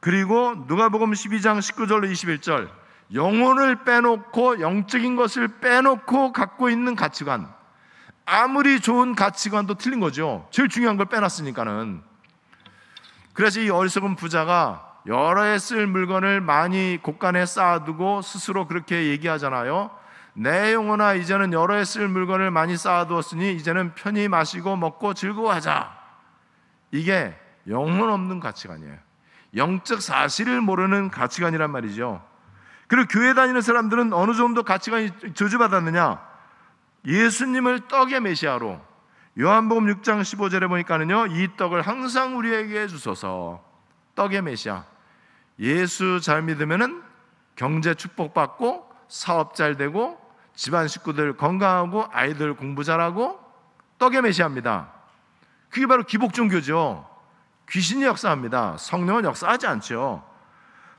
그리고 0.00 0.54
누가복음 0.66 1.12
12장 1.12 1.58
19절로 1.58 2.10
21절 2.10 2.68
영혼을 3.14 3.84
빼놓고 3.84 4.60
영적인 4.60 5.16
것을 5.16 5.48
빼놓고 5.60 6.32
갖고 6.32 6.68
있는 6.68 6.94
가치관 6.94 7.48
아무리 8.26 8.80
좋은 8.80 9.14
가치관도 9.14 9.74
틀린 9.74 10.00
거죠. 10.00 10.46
제일 10.50 10.68
중요한 10.68 10.96
걸 10.96 11.06
빼놨으니까는. 11.06 12.02
그래서 13.32 13.60
이 13.60 13.70
어리석은 13.70 14.16
부자가 14.16 14.84
여러 15.06 15.42
해 15.44 15.58
쓸 15.58 15.86
물건을 15.86 16.40
많이 16.40 16.98
곳간에 17.02 17.46
쌓아두고 17.46 18.20
스스로 18.20 18.66
그렇게 18.66 19.06
얘기하잖아요. 19.06 19.90
내 20.38 20.72
영혼아 20.72 21.14
이제는 21.14 21.52
여러 21.52 21.74
해 21.74 21.84
쓸 21.84 22.06
물건을 22.08 22.50
많이 22.50 22.76
쌓아두었으니 22.76 23.54
이제는 23.54 23.94
편히 23.94 24.28
마시고 24.28 24.76
먹고 24.76 25.14
즐거워하자. 25.14 25.98
이게 26.92 27.36
영혼 27.68 28.10
없는 28.10 28.40
가치관이에요. 28.40 28.96
영적 29.56 30.00
사실을 30.00 30.60
모르는 30.60 31.10
가치관이란 31.10 31.70
말이죠. 31.70 32.24
그리고 32.86 33.08
교회 33.08 33.34
다니는 33.34 33.60
사람들은 33.60 34.12
어느 34.12 34.32
정도 34.34 34.62
가치관이 34.62 35.10
저주받았느냐? 35.34 36.26
예수님을 37.04 37.88
떡의 37.88 38.20
메시아로 38.20 38.80
요한복음 39.40 39.86
6장 39.86 40.20
15절에 40.20 40.68
보니까는요. 40.68 41.26
이 41.28 41.56
떡을 41.56 41.82
항상 41.82 42.36
우리에게 42.36 42.86
주소서. 42.86 43.62
떡의 44.14 44.42
메시아. 44.42 44.84
예수 45.60 46.20
잘 46.20 46.42
믿으면은 46.42 47.02
경제 47.56 47.94
축복받고 47.94 48.88
사업 49.08 49.54
잘 49.54 49.76
되고 49.76 50.27
집안 50.58 50.88
식구들 50.88 51.36
건강하고 51.36 52.08
아이들 52.10 52.52
공부 52.54 52.82
잘하고 52.82 53.38
떡의 53.98 54.22
메시아입니다. 54.22 54.88
그게 55.70 55.86
바로 55.86 56.02
기복 56.02 56.34
종교죠. 56.34 57.08
귀신이 57.70 58.02
역사합니다. 58.02 58.76
성령은 58.76 59.22
역사하지 59.22 59.68
않죠. 59.68 60.28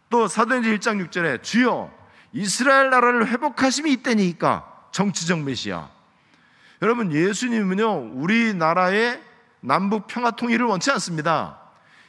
또 0.09 0.29
사도행전 0.29 0.77
1장 0.77 1.05
6절에 1.05 1.43
주여 1.43 1.91
이스라엘 2.31 2.89
나라를 2.89 3.27
회복하심이 3.27 3.91
있다니까 3.91 4.65
정치적 4.91 5.41
메시아. 5.41 5.89
여러분 6.81 7.11
예수님은요 7.11 8.13
우리나라의 8.13 9.21
남북 9.59 10.07
평화 10.07 10.31
통일을 10.31 10.67
원치 10.67 10.89
않습니다. 10.91 11.59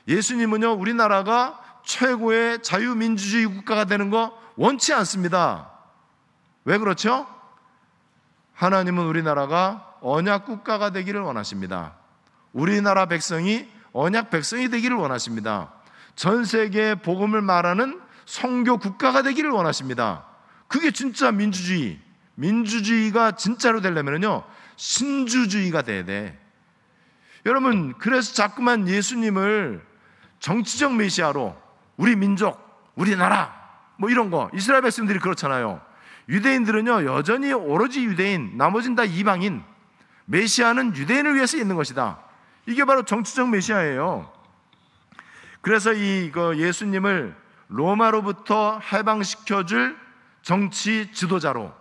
예수님은요 0.07 0.75
우리나라가 0.75 1.61
최고의 1.85 2.63
자유민주주의 2.63 3.47
국가가 3.47 3.87
되는 3.87 4.09
거 4.09 4.41
원치 4.55 4.95
않습니다. 4.95 5.69
왜 6.65 6.79
그렇죠? 6.79 7.40
하나님은 8.61 9.07
우리나라가 9.07 9.97
언약 10.03 10.45
국가가 10.45 10.91
되기를 10.91 11.23
원하십니다. 11.23 11.95
우리나라 12.53 13.07
백성이 13.07 13.67
언약 13.95 14.29
백성이 14.29 14.69
되기를 14.69 14.99
원하십니다. 14.99 15.73
전 16.15 16.45
세계에 16.45 16.97
복음을 16.97 17.41
말하는 17.41 17.99
성교 18.27 18.77
국가가 18.77 19.23
되기를 19.23 19.51
원하십니다. 19.51 20.27
그게 20.69 20.91
진짜 20.91 21.33
민주주의. 21.33 21.99
민주주의가 22.35 23.33
진짜로 23.33 23.81
되려면요. 23.81 24.45
신주주의가 24.77 25.81
돼야 25.81 26.05
돼. 26.05 26.39
여러분, 27.47 27.95
그래서 27.97 28.35
자꾸만 28.35 28.87
예수님을 28.87 29.83
정치적 30.39 30.97
메시아로 30.97 31.57
우리 31.97 32.15
민족, 32.15 32.61
우리나라 32.95 33.59
뭐 33.97 34.11
이런 34.11 34.31
거 34.31 34.51
이스라엘 34.53 34.83
백성들이 34.83 35.19
그렇잖아요. 35.19 35.81
유대인들은요 36.31 37.05
여전히 37.07 37.53
오로지 37.53 38.05
유대인, 38.05 38.57
나머지는 38.57 38.95
다 38.97 39.05
이방인. 39.05 39.63
메시아는 40.27 40.95
유대인을 40.95 41.35
위해서 41.35 41.57
있는 41.57 41.75
것이다. 41.75 42.19
이게 42.67 42.85
바로 42.85 43.03
정치적 43.03 43.49
메시아예요. 43.49 44.33
그래서 45.61 45.93
이 45.93 46.31
예수님을 46.57 47.35
로마로부터 47.69 48.79
해방시켜줄 48.79 49.97
정치 50.43 51.13
지도자로 51.13 51.73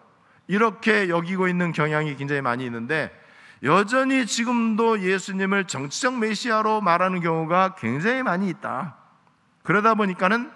이렇게 0.48 1.10
여기고 1.10 1.48
있는 1.48 1.72
경향이 1.72 2.16
굉장히 2.18 2.42
많이 2.42 2.66
있는데 2.66 3.16
여전히 3.62 4.26
지금도 4.26 5.02
예수님을 5.02 5.66
정치적 5.66 6.18
메시아로 6.18 6.82
말하는 6.82 7.22
경우가 7.22 7.76
굉장히 7.76 8.24
많이 8.24 8.50
있다. 8.50 8.96
그러다 9.64 9.94
보니까는 9.94 10.52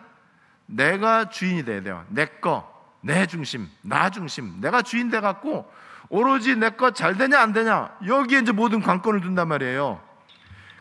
내가 0.65 1.29
주인이 1.29 1.63
돼야 1.63 1.81
돼요. 1.81 2.05
내 2.09 2.25
거, 2.25 2.72
내 3.03 3.25
중심, 3.27 3.69
나 3.81 4.09
중심. 4.09 4.61
내가 4.61 4.81
주인 4.81 5.09
돼 5.09 5.19
갖고 5.19 5.69
오로지 6.07 6.55
내거잘 6.55 7.17
되냐 7.17 7.39
안 7.39 7.51
되냐 7.51 7.91
여기에 8.05 8.39
이제 8.39 8.51
모든 8.53 8.81
관건을 8.81 9.19
둔단 9.19 9.49
말이에요. 9.49 10.01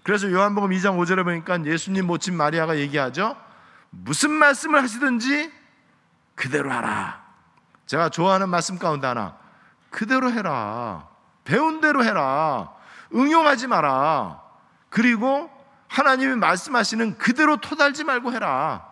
그래서 0.05 0.31
요한복음 0.31 0.71
2장 0.71 0.99
5절에 0.99 1.25
보니까 1.25 1.65
예수님 1.65 2.07
모친 2.07 2.37
마리아가 2.37 2.79
얘기하죠. 2.79 3.37
무슨 3.91 4.31
말씀을 4.31 4.83
하시든지 4.83 5.53
그대로 6.37 6.71
하라. 6.71 7.23
제가 7.87 8.09
좋아하는 8.09 8.49
말씀 8.49 8.79
가운데 8.79 9.07
하나. 9.07 9.37
그대로 9.91 10.31
해라. 10.31 11.09
배운 11.45 11.81
대로 11.81 12.05
해라. 12.05 12.73
응용하지 13.13 13.67
마라. 13.67 14.41
그리고 14.89 15.51
하나님이 15.89 16.37
말씀하시는 16.37 17.19
그대로 17.19 17.57
토달지 17.57 18.05
말고 18.05 18.33
해라. 18.33 18.87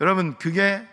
여러분, 0.00 0.36
그게 0.36 0.86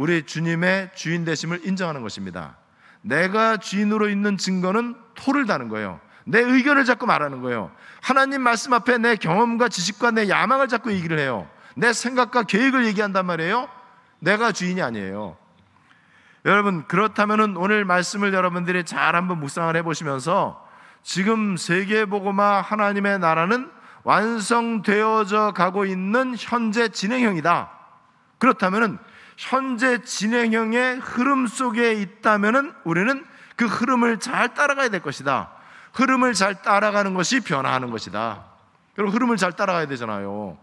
우리 0.00 0.22
주님의 0.22 0.92
주인 0.94 1.26
되심을 1.26 1.66
인정하는 1.66 2.00
것입니다. 2.00 2.56
내가 3.02 3.58
주인으로 3.58 4.08
있는 4.08 4.38
증거는 4.38 4.96
토를 5.14 5.44
다는 5.44 5.68
거예요. 5.68 6.00
내 6.24 6.40
의견을 6.40 6.86
자꾸 6.86 7.04
말하는 7.04 7.42
거예요. 7.42 7.70
하나님 8.00 8.40
말씀 8.40 8.72
앞에 8.72 8.96
내 8.96 9.16
경험과 9.16 9.68
지식과 9.68 10.12
내 10.12 10.30
야망을 10.30 10.68
자꾸 10.68 10.90
얘기를 10.90 11.18
해요. 11.18 11.46
내 11.76 11.92
생각과 11.92 12.44
계획을 12.44 12.86
얘기한단 12.86 13.26
말이에요. 13.26 13.68
내가 14.20 14.52
주인이 14.52 14.80
아니에요. 14.80 15.36
여러분, 16.46 16.86
그렇다면 16.88 17.58
오늘 17.58 17.84
말씀을 17.84 18.32
여러분들이 18.32 18.84
잘 18.84 19.14
한번 19.14 19.38
묵상을 19.40 19.76
해보시면서 19.76 20.66
지금 21.02 21.58
세계보고마 21.58 22.62
하나님의 22.62 23.18
나라는 23.18 23.70
완성되어져 24.04 25.52
가고 25.54 25.84
있는 25.84 26.36
현재 26.38 26.88
진행형이다. 26.88 27.70
그렇다면 28.38 28.98
현재 29.40 30.02
진행형의 30.02 30.98
흐름 30.98 31.46
속에 31.46 31.94
있다면 31.94 32.74
우리는 32.84 33.24
그 33.56 33.64
흐름을 33.64 34.20
잘 34.20 34.52
따라가야 34.52 34.90
될 34.90 35.00
것이다. 35.00 35.50
흐름을 35.94 36.34
잘 36.34 36.60
따라가는 36.60 37.14
것이 37.14 37.40
변화하는 37.40 37.90
것이다. 37.90 38.44
그럼 38.94 39.08
흐름을 39.10 39.38
잘 39.38 39.52
따라가야 39.52 39.86
되잖아요. 39.86 40.58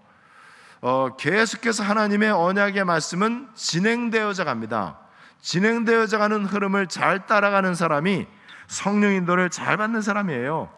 어, 0.81 1.09
계속해서 1.17 1.83
하나님의 1.83 2.29
언약의 2.29 2.85
말씀은 2.85 3.47
진행되어져 3.55 4.43
갑니다. 4.43 4.99
진행되어져 5.41 6.19
가는 6.19 6.45
흐름을 6.45 6.85
잘 6.85 7.25
따라가는 7.25 7.73
사람이 7.73 8.27
성령 8.67 9.11
인도를 9.13 9.49
잘 9.49 9.77
받는 9.77 10.03
사람이에요. 10.03 10.69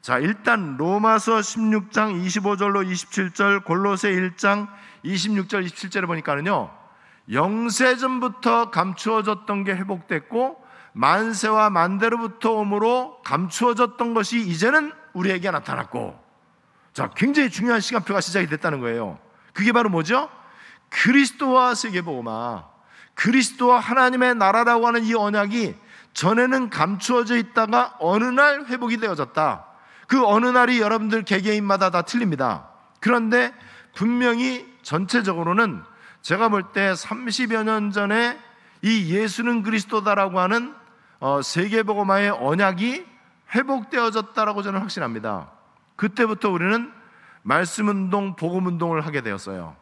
자, 0.00 0.18
일단 0.18 0.76
로마서 0.76 1.38
16장 1.38 2.24
25절로 2.24 2.88
27절, 2.88 3.64
골로새 3.64 4.10
1장 4.12 4.68
26절 5.04 5.66
27절에 5.66 6.06
보니까는요. 6.06 6.70
영세전부터 7.30 8.70
감추어졌던 8.70 9.64
게 9.64 9.72
회복됐고 9.72 10.64
만세와 10.92 11.70
만대로부터 11.70 12.52
오므로 12.52 13.20
감추어졌던 13.24 14.14
것이 14.14 14.40
이제는 14.40 14.92
우리에게 15.12 15.50
나타났고 15.50 16.18
자, 16.94 17.10
굉장히 17.14 17.50
중요한 17.50 17.80
시간표가 17.80 18.20
시작이 18.20 18.46
됐다는 18.46 18.80
거예요. 18.80 19.18
그게 19.52 19.72
바로 19.72 19.90
뭐죠? 19.90 20.30
그리스도와 20.88 21.74
세계보고마 21.74 22.64
그리스도와 23.14 23.78
하나님의 23.78 24.36
나라라고 24.36 24.86
하는 24.86 25.04
이 25.04 25.14
언약이 25.14 25.74
전에는 26.14 26.70
감추어져 26.70 27.36
있다가 27.36 27.96
어느 28.00 28.24
날 28.24 28.64
회복이 28.66 28.96
되어졌다. 28.96 29.67
그 30.08 30.26
어느 30.26 30.46
날이 30.46 30.80
여러분들 30.80 31.22
개개인마다 31.22 31.90
다 31.90 32.02
틀립니다. 32.02 32.70
그런데 32.98 33.54
분명히 33.94 34.66
전체적으로는 34.82 35.82
제가 36.22 36.48
볼 36.48 36.72
때 36.72 36.92
30여 36.92 37.62
년 37.62 37.92
전에 37.92 38.38
이 38.82 39.14
예수는 39.14 39.62
그리스도다라고 39.62 40.40
하는 40.40 40.74
어, 41.20 41.42
세계복음화의 41.42 42.30
언약이 42.30 43.06
회복되어졌다라고 43.54 44.62
저는 44.62 44.80
확신합니다. 44.80 45.50
그때부터 45.96 46.50
우리는 46.50 46.92
말씀 47.42 47.88
운동, 47.88 48.34
복음 48.34 48.66
운동을 48.66 49.04
하게 49.06 49.20
되었어요. 49.20 49.76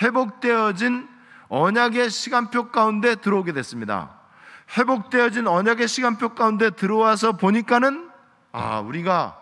회복되어진 0.00 1.08
언약의 1.48 2.10
시간표 2.10 2.70
가운데 2.70 3.16
들어오게 3.16 3.52
됐습니다. 3.52 4.18
회복되어진 4.76 5.46
언약의 5.46 5.88
시간표 5.88 6.30
가운데 6.30 6.70
들어와서 6.70 7.32
보니까는 7.32 8.10
아, 8.52 8.80
우리가 8.80 9.37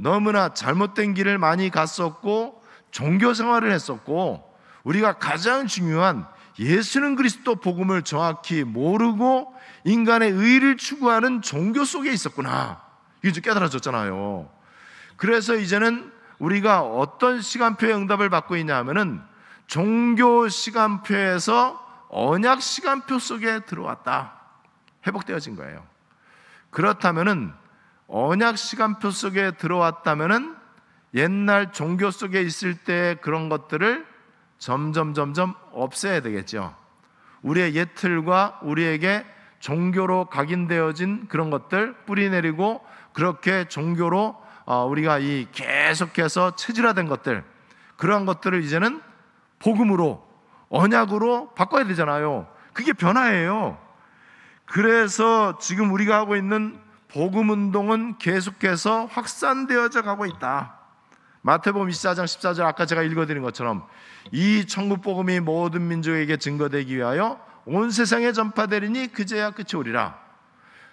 너무나 0.00 0.52
잘못된 0.52 1.14
길을 1.14 1.38
많이 1.38 1.70
갔었고 1.70 2.62
종교 2.90 3.34
생활을 3.34 3.72
했었고 3.72 4.52
우리가 4.84 5.14
가장 5.14 5.66
중요한 5.66 6.26
예수는 6.58 7.16
그리스도 7.16 7.56
복음을 7.56 8.02
정확히 8.02 8.64
모르고 8.64 9.54
인간의 9.84 10.30
의를 10.30 10.76
추구하는 10.76 11.42
종교 11.42 11.84
속에 11.84 12.12
있었구나. 12.12 12.82
이게 13.24 13.40
깨달아졌잖아요. 13.40 14.48
그래서 15.16 15.56
이제는 15.56 16.12
우리가 16.38 16.82
어떤 16.82 17.40
시간표의 17.40 17.94
응답을 17.94 18.28
받고 18.28 18.56
있냐 18.56 18.76
하면은 18.78 19.22
종교 19.66 20.48
시간표에서 20.48 21.82
언약 22.10 22.62
시간표 22.62 23.18
속에 23.18 23.60
들어왔다. 23.60 24.40
회복되어진 25.06 25.56
거예요. 25.56 25.84
그렇다면은 26.70 27.52
언약 28.16 28.58
시간표 28.58 29.10
속에 29.10 29.56
들어왔다면은 29.56 30.54
옛날 31.14 31.72
종교 31.72 32.12
속에 32.12 32.42
있을 32.42 32.76
때 32.76 33.16
그런 33.20 33.48
것들을 33.48 34.06
점점 34.58 35.14
점점 35.14 35.56
없애야 35.72 36.20
되겠죠. 36.20 36.76
우리의 37.42 37.74
옛 37.74 37.92
틀과 37.96 38.60
우리에게 38.62 39.26
종교로 39.58 40.26
각인되어진 40.26 41.26
그런 41.26 41.50
것들 41.50 41.96
뿌리 42.06 42.30
내리고 42.30 42.86
그렇게 43.14 43.64
종교로 43.66 44.40
어, 44.64 44.84
우리가 44.84 45.18
이 45.18 45.48
계속해서 45.50 46.54
체질화된 46.54 47.08
것들 47.08 47.42
그러한 47.96 48.26
것들을 48.26 48.62
이제는 48.62 49.02
복음으로 49.58 50.24
언약으로 50.68 51.54
바꿔야 51.54 51.84
되잖아요. 51.84 52.46
그게 52.74 52.92
변화예요. 52.92 53.76
그래서 54.66 55.58
지금 55.58 55.92
우리가 55.92 56.16
하고 56.16 56.36
있는 56.36 56.84
복음 57.14 57.50
운동은 57.50 58.18
계속해서 58.18 59.06
확산되어져 59.06 60.02
가고 60.02 60.26
있다. 60.26 60.74
마태복음 61.42 61.88
24장 61.88 62.24
14절 62.24 62.62
아까 62.62 62.86
제가 62.86 63.04
읽어드린 63.04 63.40
것처럼 63.40 63.86
이 64.32 64.66
천국 64.66 65.00
복음이 65.00 65.38
모든 65.38 65.86
민족에게 65.86 66.38
증거되기 66.38 66.96
위하여 66.96 67.40
온 67.66 67.92
세상에 67.92 68.32
전파되리니 68.32 69.12
그제야 69.12 69.52
끝이 69.52 69.78
오리라. 69.78 70.18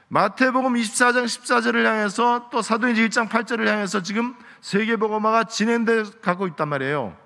마태복음 0.10 0.76
24장 0.76 1.24
14절을 1.24 1.86
향해서 1.86 2.50
또 2.52 2.62
사도행전 2.62 3.08
1장 3.08 3.28
8절을 3.28 3.66
향해서 3.66 4.04
지금 4.04 4.36
세계 4.60 4.98
복음화가 4.98 5.46
진행돼 5.46 6.04
가고 6.22 6.46
있단 6.46 6.68
말이에요. 6.68 7.18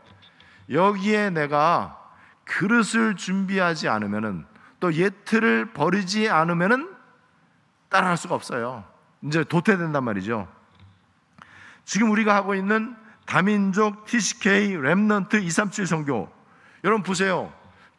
여기에 0.71 1.31
내가 1.31 1.99
그릇을 2.45 3.17
준비하지 3.17 3.89
않으면은 3.89 4.45
또 4.79 4.93
옛 4.93 5.17
틀을 5.17 5.73
버리지 5.73 6.29
않으면은 6.29 6.94
따라할 7.89 8.17
수가 8.17 8.35
없어요. 8.35 8.83
이제 9.23 9.43
도태된단 9.43 10.03
말이죠. 10.03 10.47
지금 11.83 12.11
우리가 12.11 12.35
하고 12.35 12.55
있는 12.55 12.95
다민족 13.25 14.05
TCK 14.05 14.77
Remnant 14.77 15.43
237 15.43 15.87
선교 15.87 16.29
여러분 16.83 17.03
보세요. 17.03 17.51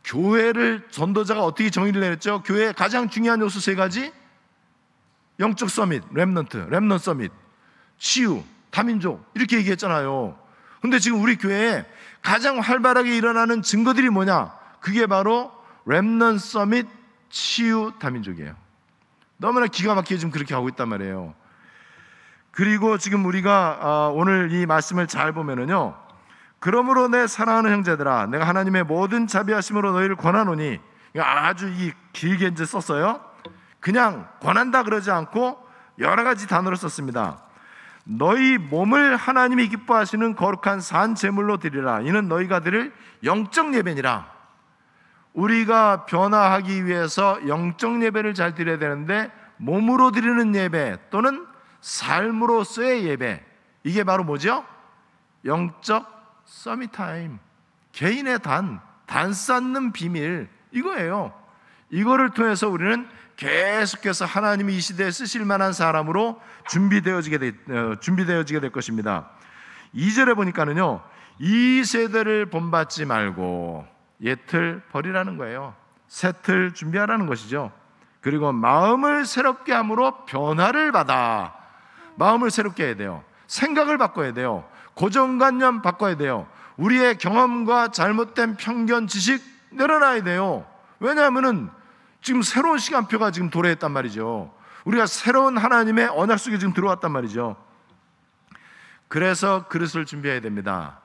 교회를 0.04 0.86
전도자가 0.90 1.42
어떻게 1.44 1.68
정의를 1.70 2.00
내렸죠? 2.00 2.42
교회의 2.42 2.74
가장 2.74 3.08
중요한 3.08 3.40
요소 3.40 3.58
세 3.58 3.74
가지 3.74 4.12
영적 5.40 5.68
summit, 5.68 6.10
Remnant, 6.14 6.70
Remnant 6.70 6.98
summit, 6.98 7.32
치유, 7.98 8.42
다민족 8.70 9.28
이렇게 9.34 9.58
얘기했잖아요. 9.58 10.38
근데 10.80 10.98
지금 10.98 11.20
우리 11.20 11.36
교회에 11.36 11.84
가장 12.22 12.58
활발하게 12.58 13.16
일어나는 13.16 13.62
증거들이 13.62 14.08
뭐냐? 14.10 14.52
그게 14.80 15.06
바로 15.06 15.52
랩넌 15.86 16.38
서밋, 16.38 16.86
치유, 17.28 17.92
다민족이에요. 17.98 18.54
너무나 19.38 19.66
기가 19.66 19.94
막히게 19.94 20.18
지금 20.18 20.30
그렇게 20.30 20.54
하고 20.54 20.68
있단 20.68 20.88
말이에요. 20.88 21.34
그리고 22.50 22.96
지금 22.96 23.24
우리가 23.26 23.78
아, 23.80 24.10
오늘 24.14 24.50
이 24.52 24.64
말씀을 24.66 25.06
잘 25.06 25.32
보면은요. 25.32 25.94
그러므로 26.58 27.08
내 27.08 27.26
사랑하는 27.26 27.70
형제들아, 27.70 28.26
내가 28.26 28.48
하나님의 28.48 28.84
모든 28.84 29.26
자비하심으로 29.26 29.92
너희를 29.92 30.16
권하노니 30.16 30.80
아주 31.18 31.68
이 31.68 31.92
길게 32.12 32.48
이제 32.48 32.64
썼어요. 32.64 33.20
그냥 33.78 34.28
권한다 34.40 34.82
그러지 34.82 35.10
않고 35.10 35.58
여러 35.98 36.24
가지 36.24 36.48
단어를 36.48 36.76
썼습니다. 36.76 37.42
너희 38.04 38.56
몸을 38.56 39.16
하나님이 39.16 39.68
기뻐하시는 39.68 40.34
거룩한 40.34 40.80
산 40.80 41.14
제물로 41.14 41.58
드리라. 41.58 42.00
이는 42.00 42.28
너희가 42.28 42.60
드릴 42.60 42.92
영적 43.22 43.74
예배니라. 43.74 44.35
우리가 45.36 46.06
변화하기 46.06 46.86
위해서 46.86 47.38
영적 47.46 48.02
예배를 48.02 48.32
잘 48.34 48.54
드려야 48.54 48.78
되는데 48.78 49.30
몸으로 49.58 50.10
드리는 50.10 50.54
예배 50.54 50.96
또는 51.10 51.46
삶으로서의 51.82 53.04
예배 53.04 53.44
이게 53.84 54.02
바로 54.02 54.24
뭐죠? 54.24 54.64
영적 55.44 56.42
summit 56.46 57.01
time 57.01 57.38
개인의 57.92 58.40
단, 58.40 58.80
단 59.06 59.32
쌓는 59.32 59.92
비밀 59.92 60.48
이거예요. 60.72 61.32
이거를 61.90 62.30
통해서 62.30 62.68
우리는 62.68 63.06
계속해서 63.36 64.24
하나님이 64.24 64.76
이 64.76 64.80
시대에 64.80 65.10
쓰실 65.10 65.44
만한 65.44 65.74
사람으로 65.74 66.40
준비되어지게 66.68 67.38
되, 67.38 67.48
어, 67.68 67.96
준비되어지게 68.00 68.60
될 68.60 68.72
것입니다. 68.72 69.30
2절에 69.94 70.34
보니까는요. 70.34 71.02
이 71.38 71.84
세대를 71.84 72.46
본받지 72.46 73.04
말고 73.04 73.95
옛틀 74.22 74.82
버리라는 74.90 75.36
거예요. 75.36 75.74
새틀 76.08 76.74
준비하라는 76.74 77.26
것이죠. 77.26 77.72
그리고 78.20 78.52
마음을 78.52 79.24
새롭게 79.24 79.72
함으로 79.72 80.24
변화를 80.24 80.92
받아. 80.92 81.54
마음을 82.16 82.50
새롭게 82.50 82.86
해야 82.86 82.96
돼요. 82.96 83.22
생각을 83.46 83.98
바꿔야 83.98 84.32
돼요. 84.32 84.68
고정관념 84.94 85.82
바꿔야 85.82 86.16
돼요. 86.16 86.48
우리의 86.76 87.18
경험과 87.18 87.88
잘못된 87.88 88.56
편견 88.56 89.06
지식 89.06 89.42
내려놔야 89.70 90.22
돼요. 90.22 90.66
왜냐하면은 90.98 91.70
지금 92.22 92.42
새로운 92.42 92.78
시간표가 92.78 93.30
지금 93.30 93.50
도래했단 93.50 93.92
말이죠. 93.92 94.52
우리가 94.84 95.06
새로운 95.06 95.58
하나님의 95.58 96.08
언약 96.08 96.38
속에 96.38 96.58
지금 96.58 96.72
들어왔단 96.72 97.12
말이죠. 97.12 97.56
그래서 99.08 99.66
그릇을 99.68 100.06
준비해야 100.06 100.40
됩니다. 100.40 101.00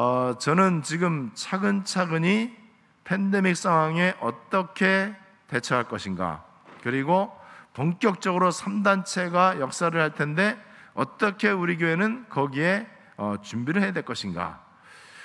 어, 0.00 0.36
저는 0.38 0.84
지금 0.84 1.32
차근차근히 1.34 2.56
팬데믹 3.02 3.56
상황에 3.56 4.14
어떻게 4.20 5.12
대처할 5.48 5.88
것인가, 5.88 6.44
그리고 6.84 7.36
본격적으로 7.74 8.50
3단체가 8.50 9.58
역사를 9.58 10.00
할 10.00 10.14
텐데 10.14 10.56
어떻게 10.94 11.50
우리 11.50 11.76
교회는 11.76 12.26
거기에 12.28 12.86
어, 13.16 13.38
준비를 13.42 13.82
해야 13.82 13.92
될 13.92 14.04
것인가. 14.04 14.60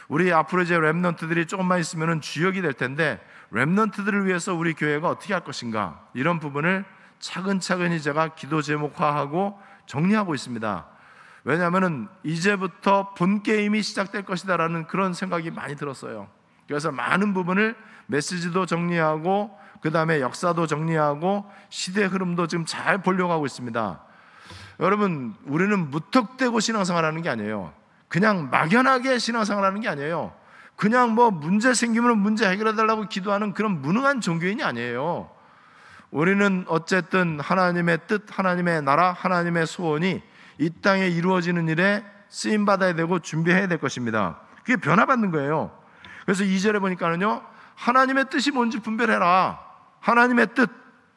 우리 0.08 0.34
앞으로 0.34 0.64
이제 0.64 0.76
랩런트들이 0.76 1.48
조금만 1.48 1.80
있으면 1.80 2.20
주역이 2.20 2.64
될 2.64 2.74
텐데 2.74 3.24
랩런트들을 3.52 4.26
위해서 4.26 4.56
우리 4.56 4.74
교회가 4.74 5.08
어떻게 5.08 5.34
할 5.36 5.44
것인가 5.44 6.04
이런 6.16 6.40
부분을 6.40 6.84
차근차근히 7.20 8.02
제가 8.02 8.30
기도 8.30 8.64
제목화하고 8.64 9.56
정리하고 9.86 10.34
있습니다. 10.34 10.93
왜냐하면 11.44 12.08
이제부터 12.24 13.14
본 13.14 13.44
게임이 13.44 13.82
시작될 13.82 14.24
것이다라는 14.24 14.88
그런 14.88 15.14
생각이 15.14 15.52
많이 15.52 15.76
들었어요. 15.76 16.28
그래서 16.68 16.92
많은 16.92 17.34
부분을 17.34 17.76
메시지도 18.08 18.66
정리하고 18.66 19.58
그 19.82 19.92
다음에 19.92 20.22
역사도 20.22 20.68
정리하고 20.68 21.46
시대 21.70 22.06
흐름도 22.06 22.48
지금 22.48 22.66
잘 22.66 23.00
보려고 23.00 23.34
하고 23.34 23.46
있습니다. 23.46 24.02
여러분, 24.80 25.36
우리는 25.46 25.90
무턱대고 25.92 26.62
신앙생활하는 26.62 27.22
게 27.22 27.30
아니에요. 27.30 27.74
그냥 28.08 28.50
막연하게 28.50 29.18
신앙생활하는 29.18 29.82
게 29.82 29.90
아니에요. 29.90 30.34
그냥 30.76 31.14
뭐 31.14 31.32
문제 31.32 31.74
생기면 31.74 32.18
문제 32.18 32.48
해결해 32.50 32.76
달라고 32.76 33.08
기도하는 33.10 33.54
그런 33.54 33.82
무능한 33.82 34.22
종교인이 34.22 34.64
아니에요. 34.64 35.30
우리는 36.12 36.66
어쨌든 36.68 37.40
하나님의 37.40 38.00
뜻, 38.08 38.26
하나님의 38.30 38.84
나라, 38.84 39.12
하나님의 39.12 39.68
소원이 39.68 40.22
이 40.58 40.70
땅에 40.82 41.08
이루어지는 41.08 41.68
일에 41.68 42.04
쓰임 42.30 42.66
받아야 42.66 42.94
되고 42.96 43.20
준비해야 43.20 43.68
될 43.68 43.78
것입니다. 43.80 44.40
그게 44.58 44.76
변화받는 44.78 45.32
거예요. 45.32 45.72
그래서 46.26 46.44
2절에 46.44 46.80
보니까는요. 46.80 47.42
하나님의 47.76 48.30
뜻이 48.30 48.52
뭔지 48.52 48.80
분별해라. 48.80 49.60
하나님의 50.00 50.48
뜻 50.56 50.70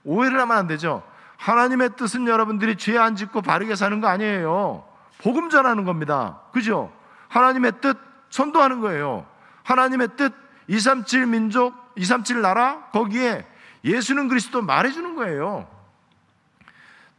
오해를 0.05 0.40
하면 0.40 0.57
안 0.57 0.66
되죠. 0.66 1.03
하나님의 1.37 1.90
뜻은 1.96 2.27
여러분들이 2.29 2.77
죄 2.77 2.96
안 2.96 3.14
짓고 3.16 3.42
바르게 3.42 3.77
사는 3.77 4.01
거 4.01 4.09
아니에요. 4.09 4.85
복음 5.18 5.51
전하는 5.51 5.85
겁니다. 5.85 6.40
그죠? 6.53 6.92
하나님의 7.29 7.72
뜻 7.81 7.99
선도하는 8.31 8.81
거예요. 8.81 9.27
하나님의 9.64 10.09
뜻 10.16 10.33
237 10.68 11.27
민족, 11.27 11.75
237 11.96 12.40
나라 12.42 12.87
거기에 12.92 13.46
예수는 13.85 14.29
그리스도 14.29 14.62
말해 14.62 14.90
주는 14.90 15.14
거예요. 15.14 15.68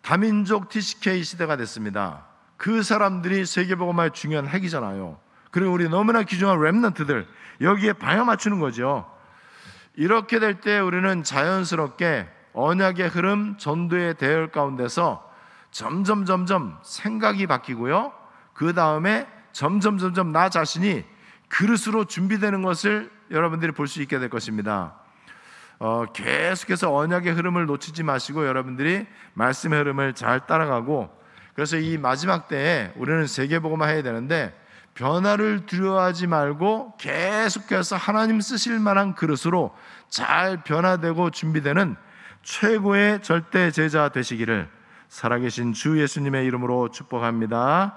다민족 0.08 0.70
TCK 0.70 1.22
시대가 1.22 1.58
됐습니다. 1.58 2.28
그 2.56 2.82
사람들이 2.82 3.46
세계복음화의 3.46 4.12
중요한 4.13 4.48
핵이잖아요. 4.48 5.20
그리고 5.52 5.74
우리 5.74 5.89
너무나 5.89 6.24
귀중한 6.24 6.58
랩런트들 6.60 7.26
여기에 7.60 7.91
방향 7.91 8.26
맞추는 8.28 8.60
거죠. 8.60 9.06
이렇게 9.96 10.39
될 10.39 10.62
때 10.62 10.80
우리는 10.80 11.24
자연스럽게 11.24 12.30
언약의 12.54 13.10
흐름, 13.10 13.58
전도의 13.58 14.13
대열 14.13 14.50
가운데서 14.50 15.30
점점 15.72 16.24
점점 16.24 16.80
생각이 16.84 17.46
바뀌고요. 17.46 18.13
그 18.54 18.74
다음에 18.74 19.28
점점 19.52 19.98
점점 19.98 20.32
나 20.32 20.48
자신이 20.48 21.04
그릇으로 21.50 22.06
준비되는 22.06 22.62
것을 22.62 23.12
여러분들이 23.30 23.74
볼 23.74 23.88
수 23.88 24.02
있게 24.02 24.20
될 24.20 24.30
것입니다. 24.30 24.96
어, 25.80 26.06
계속해서 26.12 26.94
언약의 26.96 27.34
흐름을 27.34 27.66
놓치지 27.68 28.04
마시고 28.04 28.48
여러분들이 28.48 29.06
말씀의 29.34 29.80
흐름을 29.80 30.13
잘 30.13 30.46
따라가고 30.46 31.16
그래서 31.54 31.78
이 31.78 31.98
마지막 31.98 32.48
때에 32.48 32.92
우리는 32.96 33.26
세계보고만 33.28 33.90
해야 33.90 34.02
되는데 34.02 34.56
변화를 34.96 35.68
두려워하지 35.68 36.26
말고 36.26 36.98
계속해서 36.98 37.96
하나님 37.96 38.42
쓰실 38.42 38.80
만한 38.80 39.13
그릇으로 39.13 39.76
잘 40.10 40.63
변화되고 40.63 41.30
준비되는 41.30 41.96
최고의 42.42 43.22
절대 43.22 43.70
제자 43.70 44.10
되시기를 44.10 44.68
살아계신 45.10 45.74
주 45.74 46.02
예수님의 46.02 46.46
이름으로 46.46 46.90
축복합니다. 46.90 47.96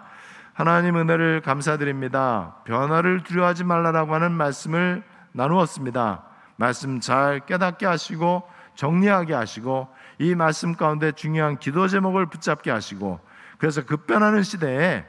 하나님 0.53 0.97
은혜를 0.97 1.41
감사드립니다. 1.41 2.57
변화를 2.65 3.23
두려워하지 3.23 3.65
말라라고 3.65 4.15
하는 4.15 4.33
말씀을 4.33 5.03
나누었습니다. 5.33 6.30
말씀 6.61 7.01
잘 7.01 7.41
깨닫게 7.47 7.87
하시고 7.87 8.43
정리하게 8.75 9.33
하시고 9.33 9.89
이 10.19 10.35
말씀 10.35 10.77
가운데 10.77 11.11
중요한 11.11 11.59
기도 11.59 11.89
제목을 11.89 12.27
붙잡게 12.27 12.71
하시고 12.71 13.19
그래서 13.57 13.87
급변하는 13.87 14.43
시대에 14.43 15.07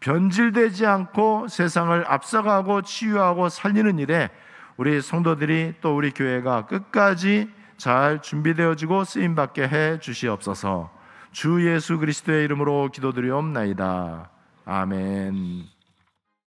변질되지 0.00 0.86
않고 0.86 1.48
세상을 1.48 2.02
앞서가고 2.08 2.80
치유하고 2.80 3.50
살리는 3.50 3.98
일에 3.98 4.30
우리 4.78 5.02
성도들이 5.02 5.74
또 5.82 5.94
우리 5.94 6.12
교회가 6.12 6.64
끝까지 6.64 7.50
잘 7.76 8.22
준비되어지고 8.22 9.04
쓰임 9.04 9.34
받게 9.34 9.68
해 9.68 10.00
주시옵소서. 10.00 10.90
주 11.30 11.66
예수 11.70 11.98
그리스도의 11.98 12.44
이름으로 12.44 12.88
기도드리옵나이다. 12.90 14.30
아멘. 14.64 15.75